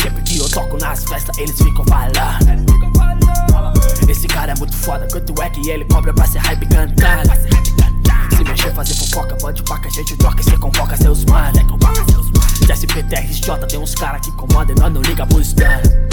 Sempre 0.00 0.22
que 0.22 0.38
eu 0.38 0.48
toco 0.48 0.76
nas 0.78 1.04
festas, 1.04 1.36
eles 1.38 1.56
ficam 1.56 1.84
falando. 1.84 2.64
Esse 4.08 4.26
cara 4.28 4.52
é 4.52 4.54
muito 4.56 4.76
foda, 4.76 5.06
quanto 5.10 5.42
é 5.42 5.50
que 5.50 5.70
ele 5.70 5.84
cobra 5.86 6.12
pra 6.12 6.26
ser 6.26 6.38
hype 6.38 6.66
cantando? 6.66 7.32
Se 8.36 8.44
mexer, 8.44 8.74
fazer 8.74 8.94
fofoca, 8.94 9.36
pode 9.36 9.62
pá 9.62 9.78
que 9.78 9.88
a 9.88 9.90
gente 9.90 10.16
troca 10.16 10.40
e 10.40 10.44
cê 10.44 10.56
convoca 10.56 10.96
seus 10.96 11.24
mano. 11.24 11.52
De 12.60 12.72
SPTRJ 12.72 13.66
tem 13.68 13.78
uns 13.78 13.94
cara 13.94 14.18
que 14.20 14.30
incomodam 14.30 14.74
e 14.76 14.80
nós 14.80 14.92
não 14.92 15.02
liga 15.02 15.24
buscando. 15.26 16.04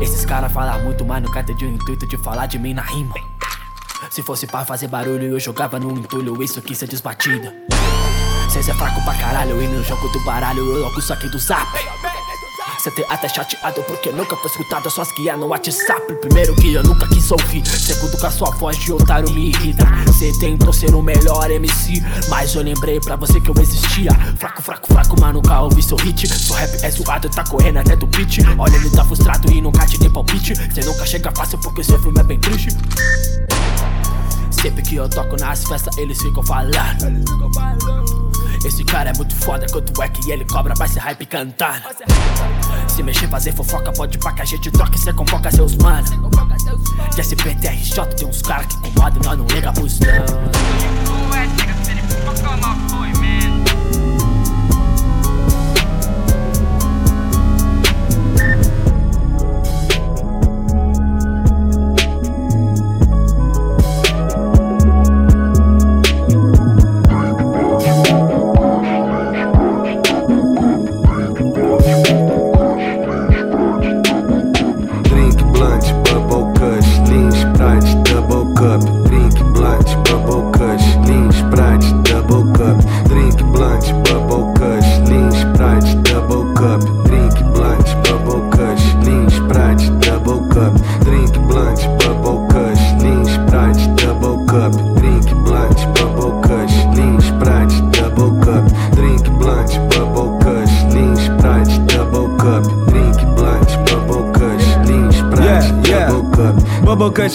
Esses 0.00 0.24
caras 0.24 0.52
falam 0.52 0.82
muito, 0.82 1.04
mas 1.04 1.22
nunca 1.22 1.42
tem 1.42 1.56
o 1.56 1.64
intuito 1.64 2.06
de 2.06 2.16
falar 2.18 2.46
de 2.46 2.58
mim 2.58 2.74
na 2.74 2.82
rima. 2.82 3.14
Se 4.10 4.22
fosse 4.22 4.46
pra 4.46 4.64
fazer 4.64 4.88
barulho, 4.88 5.24
eu 5.24 5.40
jogava 5.40 5.78
no 5.78 5.90
entulho, 5.92 6.42
isso 6.42 6.58
aqui 6.58 6.74
cê 6.74 6.86
desbatida. 6.86 7.54
Cês 8.50 8.68
é 8.68 8.74
fraco 8.74 9.02
pra 9.02 9.14
caralho 9.14 9.60
e 9.60 9.66
no 9.66 9.82
jogo 9.82 10.08
do 10.08 10.20
baralho 10.20 10.60
eu 10.60 10.80
logo 10.80 11.00
saquei 11.00 11.28
do 11.30 11.38
zap. 11.38 11.66
Cê 12.84 12.90
tem 12.90 13.04
até 13.08 13.26
chateado 13.30 13.82
porque 13.84 14.10
nunca 14.10 14.36
foi 14.36 14.50
escutado 14.50 14.90
só 14.90 15.00
as 15.00 15.10
que 15.12 15.32
no 15.32 15.46
WhatsApp. 15.46 16.14
Primeiro 16.20 16.54
que 16.54 16.74
eu 16.74 16.82
nunca 16.82 17.08
quis 17.08 17.30
ouvir, 17.30 17.66
segundo 17.66 18.14
que 18.18 18.26
a 18.26 18.30
sua 18.30 18.50
voz 18.50 18.76
de 18.76 18.92
otário 18.92 19.30
me 19.30 19.48
irrita. 19.48 19.86
Cê 20.12 20.30
tentou 20.38 20.70
ser 20.70 20.94
o 20.94 21.00
melhor 21.00 21.50
MC, 21.50 22.02
mas 22.28 22.54
eu 22.54 22.60
lembrei 22.60 23.00
pra 23.00 23.16
você 23.16 23.40
que 23.40 23.48
eu 23.48 23.54
existia. 23.58 24.10
Fraco, 24.38 24.60
fraco, 24.60 24.92
fraco, 24.92 25.16
mas 25.18 25.32
nunca 25.32 25.62
ouvi 25.62 25.82
seu 25.82 25.96
hit. 25.96 26.28
Seu 26.28 26.54
rap 26.56 26.84
é 26.84 26.90
zoado, 26.90 27.30
tá 27.30 27.42
correndo 27.44 27.78
até 27.78 27.96
do 27.96 28.06
pitch. 28.06 28.40
Olha, 28.58 28.76
ele 28.76 28.90
tá 28.90 29.02
frustrado 29.02 29.50
e 29.50 29.62
nunca 29.62 29.86
te 29.86 29.96
dei 29.96 30.10
palpite. 30.10 30.54
Cê 30.74 30.82
nunca 30.84 31.06
chega 31.06 31.32
fácil 31.34 31.58
porque 31.60 31.82
seu 31.82 31.98
filme 32.02 32.20
é 32.20 32.22
bem 32.22 32.38
triste. 32.38 32.68
Sempre 34.50 34.82
que 34.82 34.96
eu 34.96 35.08
toco 35.08 35.38
nas 35.38 35.64
festas, 35.64 35.96
eles 35.96 36.18
ficam 36.20 36.42
falando. 36.42 38.23
Esse 38.64 38.82
cara 38.82 39.10
é 39.10 39.12
muito 39.14 39.34
foda, 39.36 39.66
quanto 39.70 40.02
é 40.02 40.08
que 40.08 40.30
ele 40.30 40.44
cobra 40.46 40.72
pra 40.74 40.88
ser 40.88 41.00
hype 41.00 41.26
cantando? 41.26 41.82
Se 42.88 43.02
mexer, 43.02 43.28
fazer 43.28 43.52
fofoca, 43.52 43.92
pode 43.92 44.16
pá 44.18 44.32
que 44.32 44.40
a 44.40 44.44
gente 44.44 44.70
troca 44.70 44.96
e 44.96 44.98
cê 44.98 45.12
convoca 45.12 45.50
seus 45.50 45.76
mano. 45.76 46.30
De 47.14 47.20
SPTRJ 47.20 48.06
tem 48.16 48.26
uns 48.26 48.40
cara 48.40 48.64
que 48.64 48.76
incomodam 48.76 49.20
nós 49.22 49.38
não 49.38 49.46
liga 49.46 49.70
pros 49.72 50.00
não. 50.00 50.08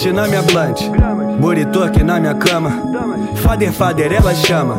Na 0.08 0.26
minha 0.26 0.42
blunt, 0.42 0.80
burrito 1.38 1.82
aqui 1.82 2.02
na 2.02 2.18
minha 2.18 2.34
cama. 2.34 2.72
Fader, 3.36 3.70
fader, 3.70 4.10
ela 4.10 4.34
chama. 4.34 4.74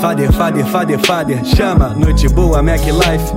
Fader, 0.00 0.32
fader, 0.32 0.64
fader, 0.64 0.98
fader, 1.00 1.44
chama. 1.44 1.88
Noite 1.88 2.28
boa, 2.28 2.62
Mac 2.62 2.80
Life. 2.80 3.34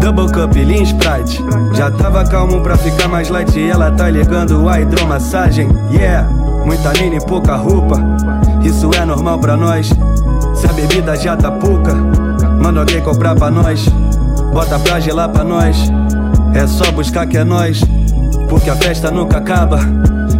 Double 0.00 0.32
cup, 0.32 0.54
lean 0.54 0.82
Sprite. 0.82 1.44
Já 1.74 1.90
tava 1.90 2.24
calmo 2.24 2.62
pra 2.62 2.78
ficar 2.78 3.08
mais 3.08 3.28
light. 3.28 3.54
E 3.56 3.70
ela 3.70 3.90
tá 3.90 4.08
ligando 4.08 4.66
a 4.66 4.80
hidromassagem. 4.80 5.68
Yeah, 5.92 6.28
muita 6.64 6.92
mina 6.94 7.16
e 7.16 7.20
pouca 7.26 7.54
roupa. 7.56 8.00
Isso 8.62 8.90
é 8.98 9.04
normal 9.04 9.38
pra 9.38 9.58
nós. 9.58 9.90
Se 10.54 10.66
a 10.66 10.72
bebida 10.72 11.14
já 11.14 11.36
tá 11.36 11.50
pouca, 11.50 11.94
manda 11.94 12.80
alguém 12.80 13.02
comprar 13.02 13.34
pra 13.34 13.50
nós. 13.50 13.86
Bota 14.52 14.78
pra 14.78 14.98
gelar 14.98 15.28
pra 15.28 15.44
nós. 15.44 15.92
É 16.54 16.66
só 16.66 16.90
buscar 16.90 17.26
que 17.26 17.36
é 17.36 17.44
nós. 17.44 17.84
Porque 18.48 18.70
a 18.70 18.76
festa 18.76 19.10
nunca 19.10 19.36
acaba. 19.38 19.78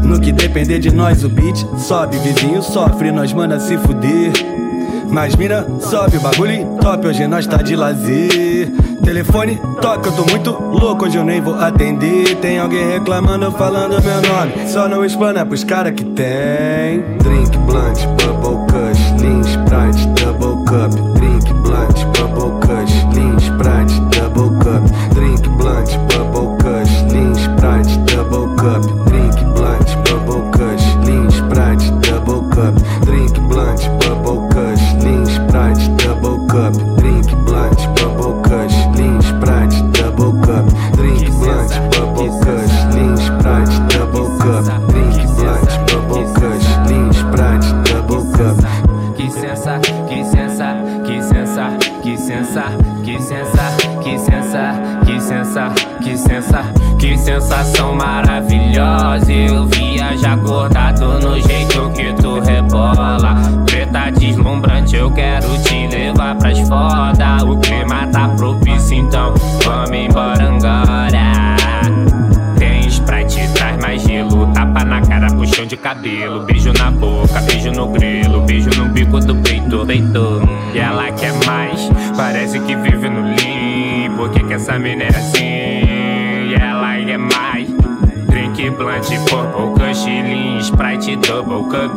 No 0.04 0.20
que 0.20 0.32
depender 0.32 0.78
de 0.78 0.94
nós, 0.94 1.24
o 1.24 1.28
beat 1.28 1.56
sobe, 1.78 2.18
vizinho 2.18 2.62
sofre, 2.62 3.10
nós 3.10 3.32
manda 3.32 3.58
se 3.58 3.76
fuder. 3.78 4.32
Mas 5.10 5.34
mira, 5.36 5.66
sobe 5.80 6.16
o 6.16 6.20
bagulho 6.20 6.76
top, 6.80 7.06
hoje 7.06 7.26
nós 7.26 7.46
tá 7.46 7.58
de 7.58 7.74
lazer. 7.74 8.70
Telefone 9.02 9.60
toca, 9.80 10.08
eu 10.08 10.12
tô 10.12 10.24
muito 10.30 10.50
louco, 10.50 11.04
hoje 11.04 11.16
eu 11.18 11.24
nem 11.24 11.40
vou 11.40 11.54
atender. 11.54 12.36
Tem 12.36 12.58
alguém 12.58 12.86
reclamando, 12.92 13.50
falando 13.52 14.02
meu 14.02 14.20
nome. 14.22 14.68
Só 14.68 14.88
não 14.88 15.04
explana 15.04 15.44
pros 15.44 15.64
cara 15.64 15.92
que 15.92 16.04
tem. 16.04 17.00
Drink 17.18 17.56
blunt, 17.58 18.06
bubble 18.18 18.66
kush, 18.66 19.22
lean 19.22 19.40
sprite, 19.42 20.06
double 20.20 20.64
cup. 20.64 20.92
Drink 21.18 21.33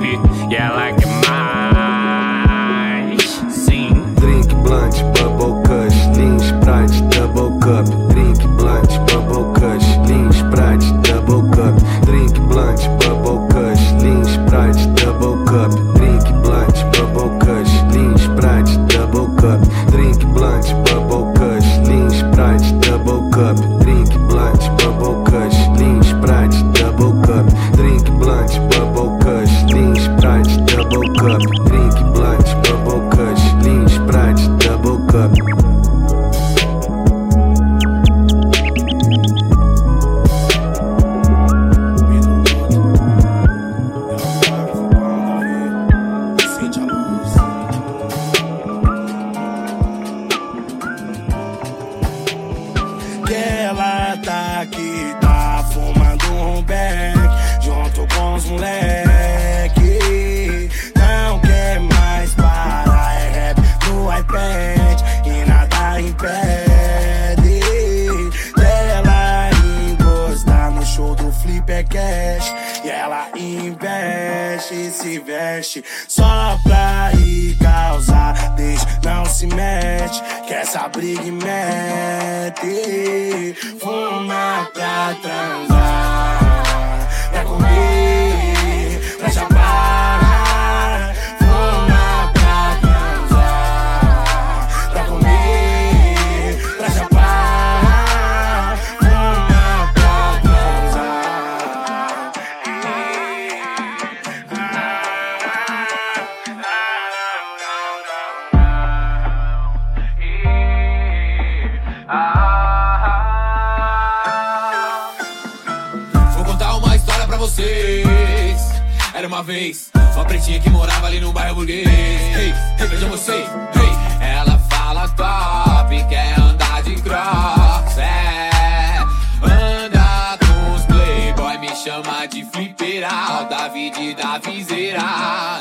E 0.02 0.56
ela 0.56 0.92
quer 0.94 1.08
mais 1.26 3.22
Sim. 3.50 4.04
Drink 4.20 4.54
blunt, 4.64 4.96
bubble 5.14 5.62
kush, 5.64 6.08
lean 6.18 6.38
sprite, 6.40 7.02
double 7.10 7.58
cup. 7.60 8.07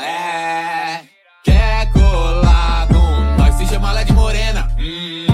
É, 0.03 1.01
quer 1.43 1.91
colar 1.91 2.87
com 2.87 3.41
nós, 3.41 3.55
se 3.55 3.67
chama 3.67 3.89
ela 3.91 4.03
de 4.03 4.13
morena. 4.13 4.67
Hum, 4.79 5.25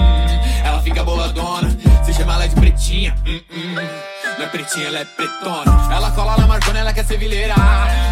ela 0.64 0.80
fica 0.82 1.02
boladona, 1.02 1.70
se 2.04 2.12
chama 2.12 2.34
ela 2.34 2.46
de 2.46 2.54
pretinha. 2.54 3.14
Hum, 3.26 3.40
hum. 3.50 3.74
Não 4.38 4.44
é 4.44 4.48
pretinha, 4.48 4.86
ela 4.88 4.98
é 4.98 5.04
pretona. 5.04 5.94
Ela 5.94 6.10
cola 6.10 6.36
na 6.36 6.46
marcona, 6.46 6.80
ela 6.80 6.92
quer 6.92 7.04
ser 7.04 7.18
vileira. 7.18 7.54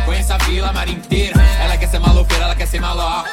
Conhece 0.05 0.33
a 0.33 0.39
vila 0.39 0.73
mar 0.73 0.89
inteira. 0.89 1.41
Ela 1.61 1.77
quer 1.77 1.89
ser 1.89 1.99
malofeira, 1.99 2.45
ela 2.45 2.55
quer 2.55 2.67
ser 2.67 2.81
maloca. 2.81 3.31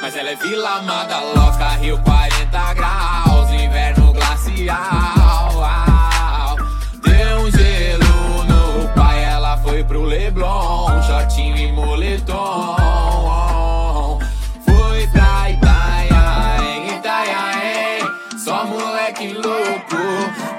Mas 0.00 0.16
ela 0.16 0.30
é 0.30 0.36
vila 0.36 0.78
amada 0.78 1.20
louca. 1.20 1.68
Rio 1.80 1.98
40 1.98 2.74
graus, 2.74 3.50
inverno 3.50 4.12
glacial. 4.12 5.52
Uau. 5.54 5.91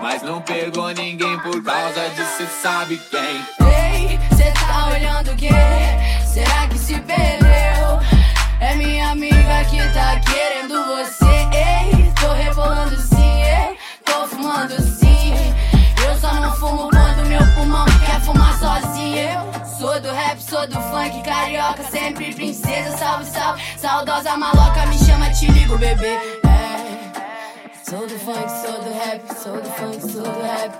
Mas 0.02 0.22
não 0.22 0.42
pegou 0.42 0.90
ninguém 0.92 1.40
por 1.40 1.64
causa 1.64 2.10
de 2.10 2.24
cê 2.26 2.46
sabe 2.62 3.02
quem. 3.10 3.44
Ei, 3.68 4.20
cê 4.36 4.52
tá 4.52 4.88
olhando 4.88 5.32
o 5.32 5.36
quê? 5.36 5.50
Será 6.26 6.68
que 6.68 6.78
se 6.78 7.00
perdeu? 7.00 8.00
É 8.60 8.76
minha 8.76 9.10
amiga 9.10 9.66
que 9.70 9.78
tá 9.94 10.20
querendo 10.20 10.86
você. 10.86 11.26
Ei, 11.26 12.12
tô 12.20 12.32
rebolando 12.34 12.96
sim, 12.98 13.44
ei, 13.44 13.78
tô 14.06 14.28
fumando 14.28 14.80
sim. 14.82 15.34
Eu 16.06 16.16
só 16.20 16.34
não 16.36 16.56
fumo 16.56 16.90
quando 16.90 17.28
meu 17.28 17.46
pulmão 17.56 17.86
quer 18.06 18.22
fumar 18.22 18.58
sozinho. 18.60 19.18
Eu 19.18 19.66
sou 19.80 20.00
do 20.00 20.12
rap, 20.12 20.42
sou 20.42 20.68
do 20.68 20.80
funk, 20.80 21.24
carioca, 21.24 21.84
sempre 21.84 22.34
princesa. 22.34 22.98
Salve, 22.98 23.26
salve, 23.26 23.62
saudosa 23.78 24.38
maloca, 24.38 24.86
me 24.86 24.98
chama, 24.98 25.30
te 25.32 25.48
ligo, 25.52 25.78
bebê. 25.78 26.43
Sou 27.94 28.08
do 28.08 28.18
funk, 28.18 28.50
sou 28.50 28.82
do 28.82 28.92
rap, 28.92 29.22
sou 29.36 29.54
do 29.54 29.70
funk, 29.70 30.02
sou 30.02 30.24
do 30.24 30.42
rap. 30.42 30.74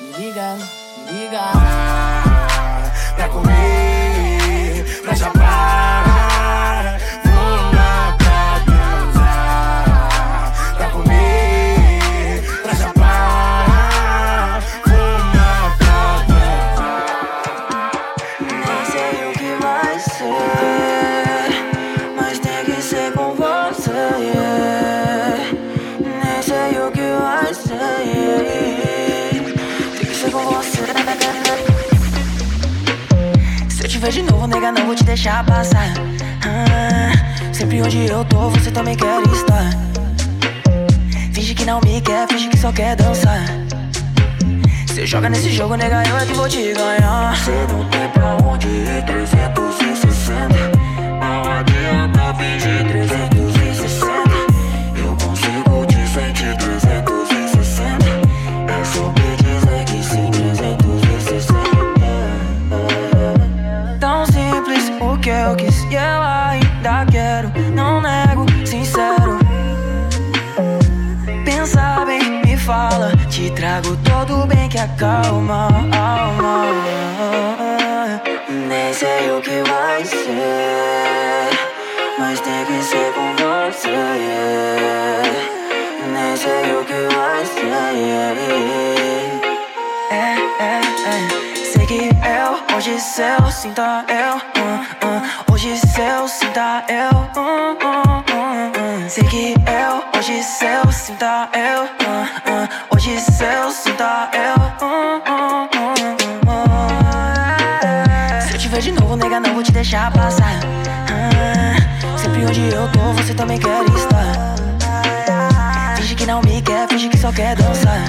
Me 0.00 0.12
liga, 0.12 0.54
me 0.54 1.12
liga. 1.18 1.42
Pra 3.16 3.28
comer, 3.28 5.02
pra 5.02 5.16
chapar 5.16 6.01
Se 34.02 34.06
ver 34.06 34.12
de 34.14 34.22
novo, 34.32 34.48
nega, 34.48 34.72
não 34.72 34.84
vou 34.84 34.96
te 34.96 35.04
deixar 35.04 35.46
passar. 35.46 35.86
Ah, 36.44 37.52
sempre 37.54 37.80
onde 37.80 38.04
eu 38.04 38.24
tô, 38.24 38.50
você 38.50 38.68
também 38.72 38.96
quer 38.96 39.22
estar. 39.22 39.70
Finge 41.32 41.54
que 41.54 41.64
não 41.64 41.80
me 41.82 42.00
quer, 42.00 42.26
finge 42.26 42.48
que 42.48 42.58
só 42.58 42.72
quer 42.72 42.96
dançar. 42.96 43.44
Você 44.88 45.06
joga 45.06 45.28
nesse 45.28 45.52
jogo, 45.52 45.76
nega, 45.76 46.02
eu 46.08 46.16
é 46.16 46.26
que 46.26 46.32
vou 46.32 46.48
te 46.48 46.72
ganhar. 46.72 47.36
Cê 47.44 47.52
não 47.70 47.88
tem 47.90 48.08
pra 48.08 48.38
onde 48.44 48.66
ir, 48.66 49.04
360. 49.06 50.01
onde 112.52 112.74
eu 112.74 112.86
tô, 112.88 113.12
você 113.14 113.32
também 113.32 113.58
quer 113.58 113.82
estar. 113.86 114.54
Finge 115.96 116.14
que 116.14 116.26
não 116.26 116.42
me 116.42 116.60
quer, 116.60 116.86
finge 116.86 117.08
que 117.08 117.16
só 117.16 117.32
quer 117.32 117.56
dançar. 117.56 118.04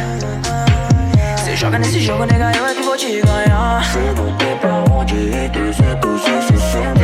Você 1.37 1.55
joga 1.55 1.79
nesse 1.79 2.01
jogo, 2.01 2.25
nega, 2.25 2.51
eu 2.57 2.65
é 2.65 2.75
que 2.75 2.81
vou 2.81 2.97
te 2.97 3.21
ganhar. 3.21 3.81
Você 3.85 3.99
não 3.99 4.35
tem 4.35 4.57
pra 4.57 4.83
onde 4.93 5.15
ir 5.15 5.49
360. 5.49 7.02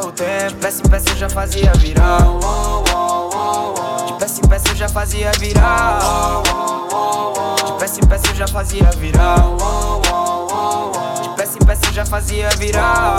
Gastar 0.00 0.06
o 0.06 0.12
tempo. 0.12 0.56
Peça 0.60 0.82
em 0.82 0.88
peça 0.88 1.10
eu 1.10 1.16
já 1.16 1.28
fazia 1.28 1.72
virar. 1.74 2.20
De 4.06 4.12
peça 4.14 4.40
em 4.40 4.48
peça 4.48 4.68
eu 4.68 4.76
já 4.76 4.88
fazia 4.88 5.30
virar. 5.38 6.00
De 7.66 7.72
peça 7.78 8.00
em 8.00 8.06
peça 8.06 8.26
eu 8.28 8.34
já 8.34 8.46
fazia 8.46 8.90
virar. 8.96 9.36
De 11.22 11.28
peça 11.36 11.58
em 11.60 11.66
peça 11.66 11.86
eu 11.86 11.92
já 11.92 12.06
fazia 12.06 12.48
virar. 12.50 13.16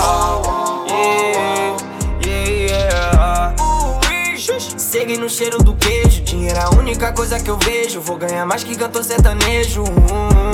Segui 4.77 5.17
no 5.17 5.29
cheiro 5.29 5.57
do 5.59 5.73
queijo. 5.75 6.21
Dinheiro 6.21 6.57
é 6.57 6.63
a 6.63 6.69
única 6.71 7.13
coisa 7.13 7.39
que 7.39 7.49
eu 7.49 7.57
vejo. 7.57 8.01
Vou 8.01 8.17
ganhar 8.17 8.45
mais 8.45 8.63
que 8.63 8.75
cantor 8.75 9.03
sertanejo. 9.03 9.83
Tu 9.83 10.50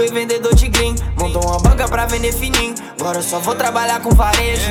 é 0.00 0.06
vendedor 0.06 0.54
de 0.54 0.68
green. 0.68 0.94
Montou 1.18 1.42
uma 1.44 1.58
banca 1.58 1.88
pra 1.88 2.06
vender 2.06 2.32
fininho. 2.32 2.74
Agora 2.98 3.18
eu 3.18 3.22
só 3.22 3.38
vou 3.38 3.54
trabalhar 3.54 4.00
com 4.00 4.10
varejo. 4.10 4.70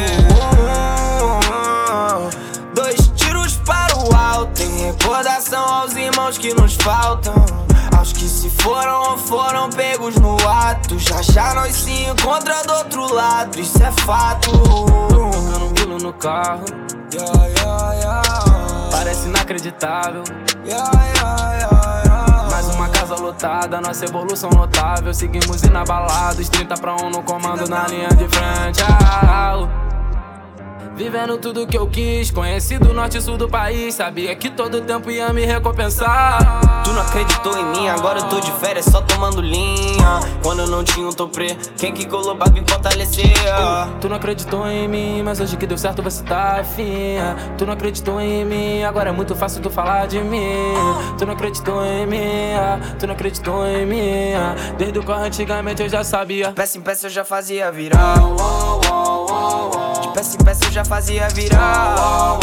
Dois 2.74 2.96
tiros 3.16 3.56
para 3.66 3.98
o 3.98 4.16
alto. 4.16 4.62
Em 4.62 4.86
recordação 4.86 5.64
aos 5.64 5.96
irmãos 5.96 6.38
que 6.38 6.54
nos 6.54 6.76
faltam. 6.76 7.34
Aos 7.98 8.12
que 8.14 8.28
se 8.28 8.50
foram 8.50 9.12
ou 9.12 9.18
foram 9.18 9.70
pegos 9.70 10.16
no 10.16 10.36
ato. 10.48 10.98
Já 11.00 11.22
já 11.22 11.54
nós 11.54 11.76
se 11.76 11.92
encontra 12.04 12.64
do 12.64 12.74
outro 12.74 13.14
lado. 13.14 13.60
Isso 13.60 13.82
é 13.82 13.92
fato. 13.92 14.52
Tocando 14.52 15.96
um 15.96 15.98
no 15.98 16.14
carro. 16.14 16.66
Yeah, 17.14 17.48
yeah, 17.60 17.94
yeah. 17.94 18.90
Parece 18.92 19.28
inacreditável. 19.28 20.24
Yeah, 20.66 20.92
yeah, 21.16 21.45
casa 23.06 23.22
lotada, 23.22 23.80
nossa 23.80 24.04
evolução 24.06 24.50
notável. 24.50 25.14
Seguimos 25.14 25.62
inabalados, 25.62 26.50
30 26.50 26.76
pra 26.76 26.96
1 26.96 27.12
no 27.12 27.22
comando 27.22 27.70
na 27.70 27.86
linha 27.86 28.10
de 28.10 28.28
frente. 28.28 28.82
Ah, 28.82 29.85
Vivendo 30.96 31.38
tudo 31.38 31.68
que 31.68 31.78
eu 31.78 31.86
quis, 31.88 32.32
conheci 32.32 32.78
do 32.78 32.94
norte 32.94 33.18
e 33.18 33.22
sul 33.22 33.36
do 33.38 33.50
país. 33.50 33.96
Sabia 33.96 34.34
que 34.34 34.50
todo 34.50 34.80
tempo 34.80 35.12
ia 35.12 35.32
me 35.34 35.46
recompensar. 35.46 36.62
Tu 36.86 36.92
não 36.94 37.02
acreditou 37.02 37.58
em 37.58 37.66
mim, 37.66 37.90
agora 37.90 38.20
eu 38.20 38.30
tô 38.30 38.40
de 38.40 38.50
férias 38.54 38.86
só 38.86 39.02
tomando 39.02 39.42
linha. 39.42 40.20
Quando 40.42 40.60
eu 40.60 40.68
não 40.68 40.86
tinha 40.86 41.06
um 41.06 41.12
toprê, 41.12 41.58
quem 41.78 41.92
que 41.92 42.06
colou 42.08 42.36
pra 42.38 42.50
me 42.50 42.64
fortalecer? 42.66 43.34
Tu 44.00 44.08
não 44.08 44.16
acreditou 44.16 44.66
em 44.68 44.88
mim, 44.88 45.22
mas 45.22 45.42
hoje 45.42 45.58
que 45.58 45.68
deu 45.68 45.78
certo 45.78 46.02
você 46.02 46.24
tá 46.24 46.64
finha. 46.64 47.36
Tu 47.58 47.66
não 47.66 47.74
acreditou 47.74 48.22
em 48.22 48.46
mim, 48.46 48.84
agora 48.84 49.10
é 49.10 49.14
muito 49.14 49.36
fácil 49.36 49.62
tu 49.62 49.70
falar 49.70 50.08
de 50.08 50.20
mim. 50.22 50.74
Tu 51.18 51.26
não 51.26 51.34
acreditou 51.34 51.86
em 51.86 52.06
mim, 52.06 52.54
ah, 52.58 52.80
tu 52.98 53.06
não 53.06 53.16
acreditou 53.16 53.68
em 53.68 53.86
mim. 53.86 54.34
ah. 54.34 54.56
Desde 54.78 54.98
o 54.98 55.04
corre 55.04 55.28
antigamente 55.28 55.82
eu 55.82 55.90
já 55.90 56.06
sabia. 56.06 56.54
Peça 56.54 56.78
em 56.78 56.82
peça 56.82 57.08
eu 57.08 57.12
já 57.12 57.26
fazia 57.26 57.70
virar. 57.70 58.16
De 58.16 59.85
peça 60.26 60.38
em 60.42 60.44
peça 60.44 60.66
eu 60.66 60.72
já 60.72 60.86
fazia 60.86 61.28
virar. 61.30 62.40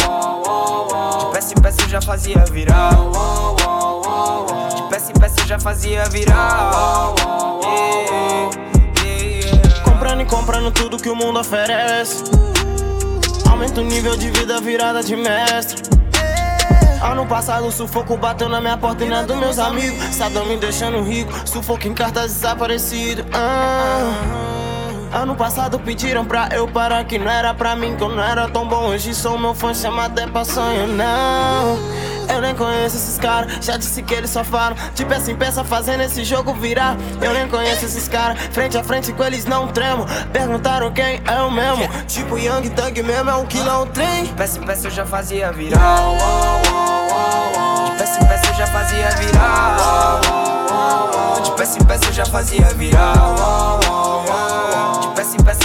De 1.19 1.25
peça 1.33 1.53
em 1.53 1.61
peça 1.61 1.81
eu 1.81 1.89
já 1.89 2.01
fazia 2.01 2.45
virar. 2.45 2.89
De 4.73 4.83
peça 4.83 5.11
em 5.11 5.19
peça 5.19 5.41
eu 5.41 5.47
já 5.47 5.59
fazia 5.59 6.05
virar. 6.05 6.71
Comprando 9.83 10.21
e 10.21 10.25
comprando 10.25 10.71
tudo 10.71 10.97
que 10.97 11.09
o 11.09 11.15
mundo 11.15 11.39
oferece. 11.39 12.23
Aumenta 13.49 13.81
o 13.81 13.83
nível 13.83 14.15
de 14.15 14.31
vida, 14.31 14.61
virada 14.61 15.03
de 15.03 15.17
mestre. 15.17 15.83
Ano 17.01 17.25
passado 17.25 17.67
o 17.67 17.71
sufoco 17.71 18.15
bateu 18.15 18.47
na 18.47 18.61
minha 18.61 18.77
porta 18.77 19.03
e 19.03 19.09
na 19.09 19.23
dos 19.23 19.35
meus 19.35 19.59
amigos. 19.59 20.01
Sadão 20.15 20.45
me 20.45 20.55
deixando 20.55 21.03
rico, 21.03 21.33
sufoco 21.45 21.85
em 21.85 21.93
cartas 21.93 22.33
desaparecido. 22.33 23.25
Ah. 23.33 24.52
Ano 25.13 25.35
passado 25.35 25.79
pediram 25.79 26.25
pra 26.25 26.49
eu 26.51 26.67
parar 26.67 27.03
que 27.03 27.19
não 27.19 27.29
era 27.29 27.53
pra 27.53 27.75
mim, 27.75 27.95
que 27.95 28.03
eu 28.03 28.09
não 28.09 28.23
era 28.23 28.49
tão 28.49 28.67
bom. 28.67 28.87
Hoje 28.87 29.13
sou 29.13 29.37
meu 29.37 29.53
fã, 29.53 29.71
chama 29.71 30.05
até 30.05 30.25
pra 30.25 30.43
sonho, 30.43 30.87
não. 30.87 31.77
Eu 32.27 32.41
nem 32.41 32.55
conheço 32.55 32.95
esses 32.95 33.19
caras, 33.19 33.63
já 33.63 33.77
disse 33.77 34.01
que 34.01 34.11
eles 34.11 34.31
só 34.31 34.43
falam 34.43 34.75
de 34.95 35.05
peça 35.05 35.31
em 35.31 35.35
peça 35.35 35.63
fazendo 35.63 36.01
esse 36.01 36.23
jogo 36.23 36.51
virar. 36.55 36.97
Eu 37.21 37.31
nem 37.31 37.47
conheço 37.47 37.85
esses 37.85 38.07
caras, 38.07 38.39
frente 38.51 38.75
a 38.75 38.83
frente 38.83 39.13
com 39.13 39.23
eles 39.23 39.45
não 39.45 39.67
tremo. 39.67 40.03
Perguntaram 40.31 40.91
quem 40.91 41.21
é 41.25 41.41
o 41.41 41.51
mesmo, 41.51 41.87
tipo 42.07 42.39
Young 42.39 42.67
Thug 42.71 43.03
mesmo, 43.03 43.29
é 43.29 43.35
um 43.35 43.45
quilão 43.45 43.85
trem. 43.85 44.23
De 44.23 44.33
peça 44.33 44.57
em 44.57 44.63
peça 44.63 44.87
eu 44.87 44.91
já 44.91 45.05
fazia 45.05 45.51
virar. 45.51 45.79
De 47.85 47.97
peça 47.99 48.19
em 48.19 48.25
peça 48.25 48.47
eu 48.47 48.55
já 48.55 48.67
fazia 48.67 49.09
virar. 49.09 50.21
De 51.43 51.51
peça 51.51 51.77
em 51.77 51.83
peça 51.83 52.05
eu 52.05 52.13
já 52.13 52.25
fazia 52.25 52.65
virar. 52.73 53.83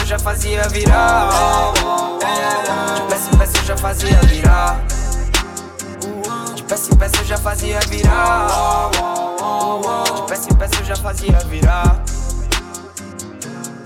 Já 0.09 0.19
fazia 0.19 0.63
virar. 0.71 1.75
De 2.95 3.03
peça 3.03 3.31
em 3.31 3.37
peça 3.37 3.59
eu 3.59 3.65
já 3.65 3.77
fazia 3.77 4.21
virar. 4.23 4.81
De 6.57 6.63
peça 6.63 6.95
em 6.95 6.97
peça 6.97 7.17
eu 7.19 7.25
já 7.27 7.37
fazia 7.37 7.81
virar. 7.81 8.91
De 10.17 10.23
peça 10.23 10.51
em 10.51 10.55
peça 10.57 10.81
eu 10.81 10.85
já 10.87 10.97
fazia 10.97 11.39
virar. 11.41 12.03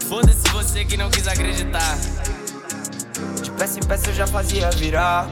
Foda-se 0.09 0.49
você 0.53 0.85
que 0.85 0.97
não 0.97 1.11
quis 1.11 1.27
acreditar. 1.27 1.99
De 3.43 3.51
peça 3.51 3.81
em 3.81 3.83
peça 3.83 4.11
eu 4.11 4.15
já 4.15 4.27
fazia 4.29 4.71
virar. 4.71 5.27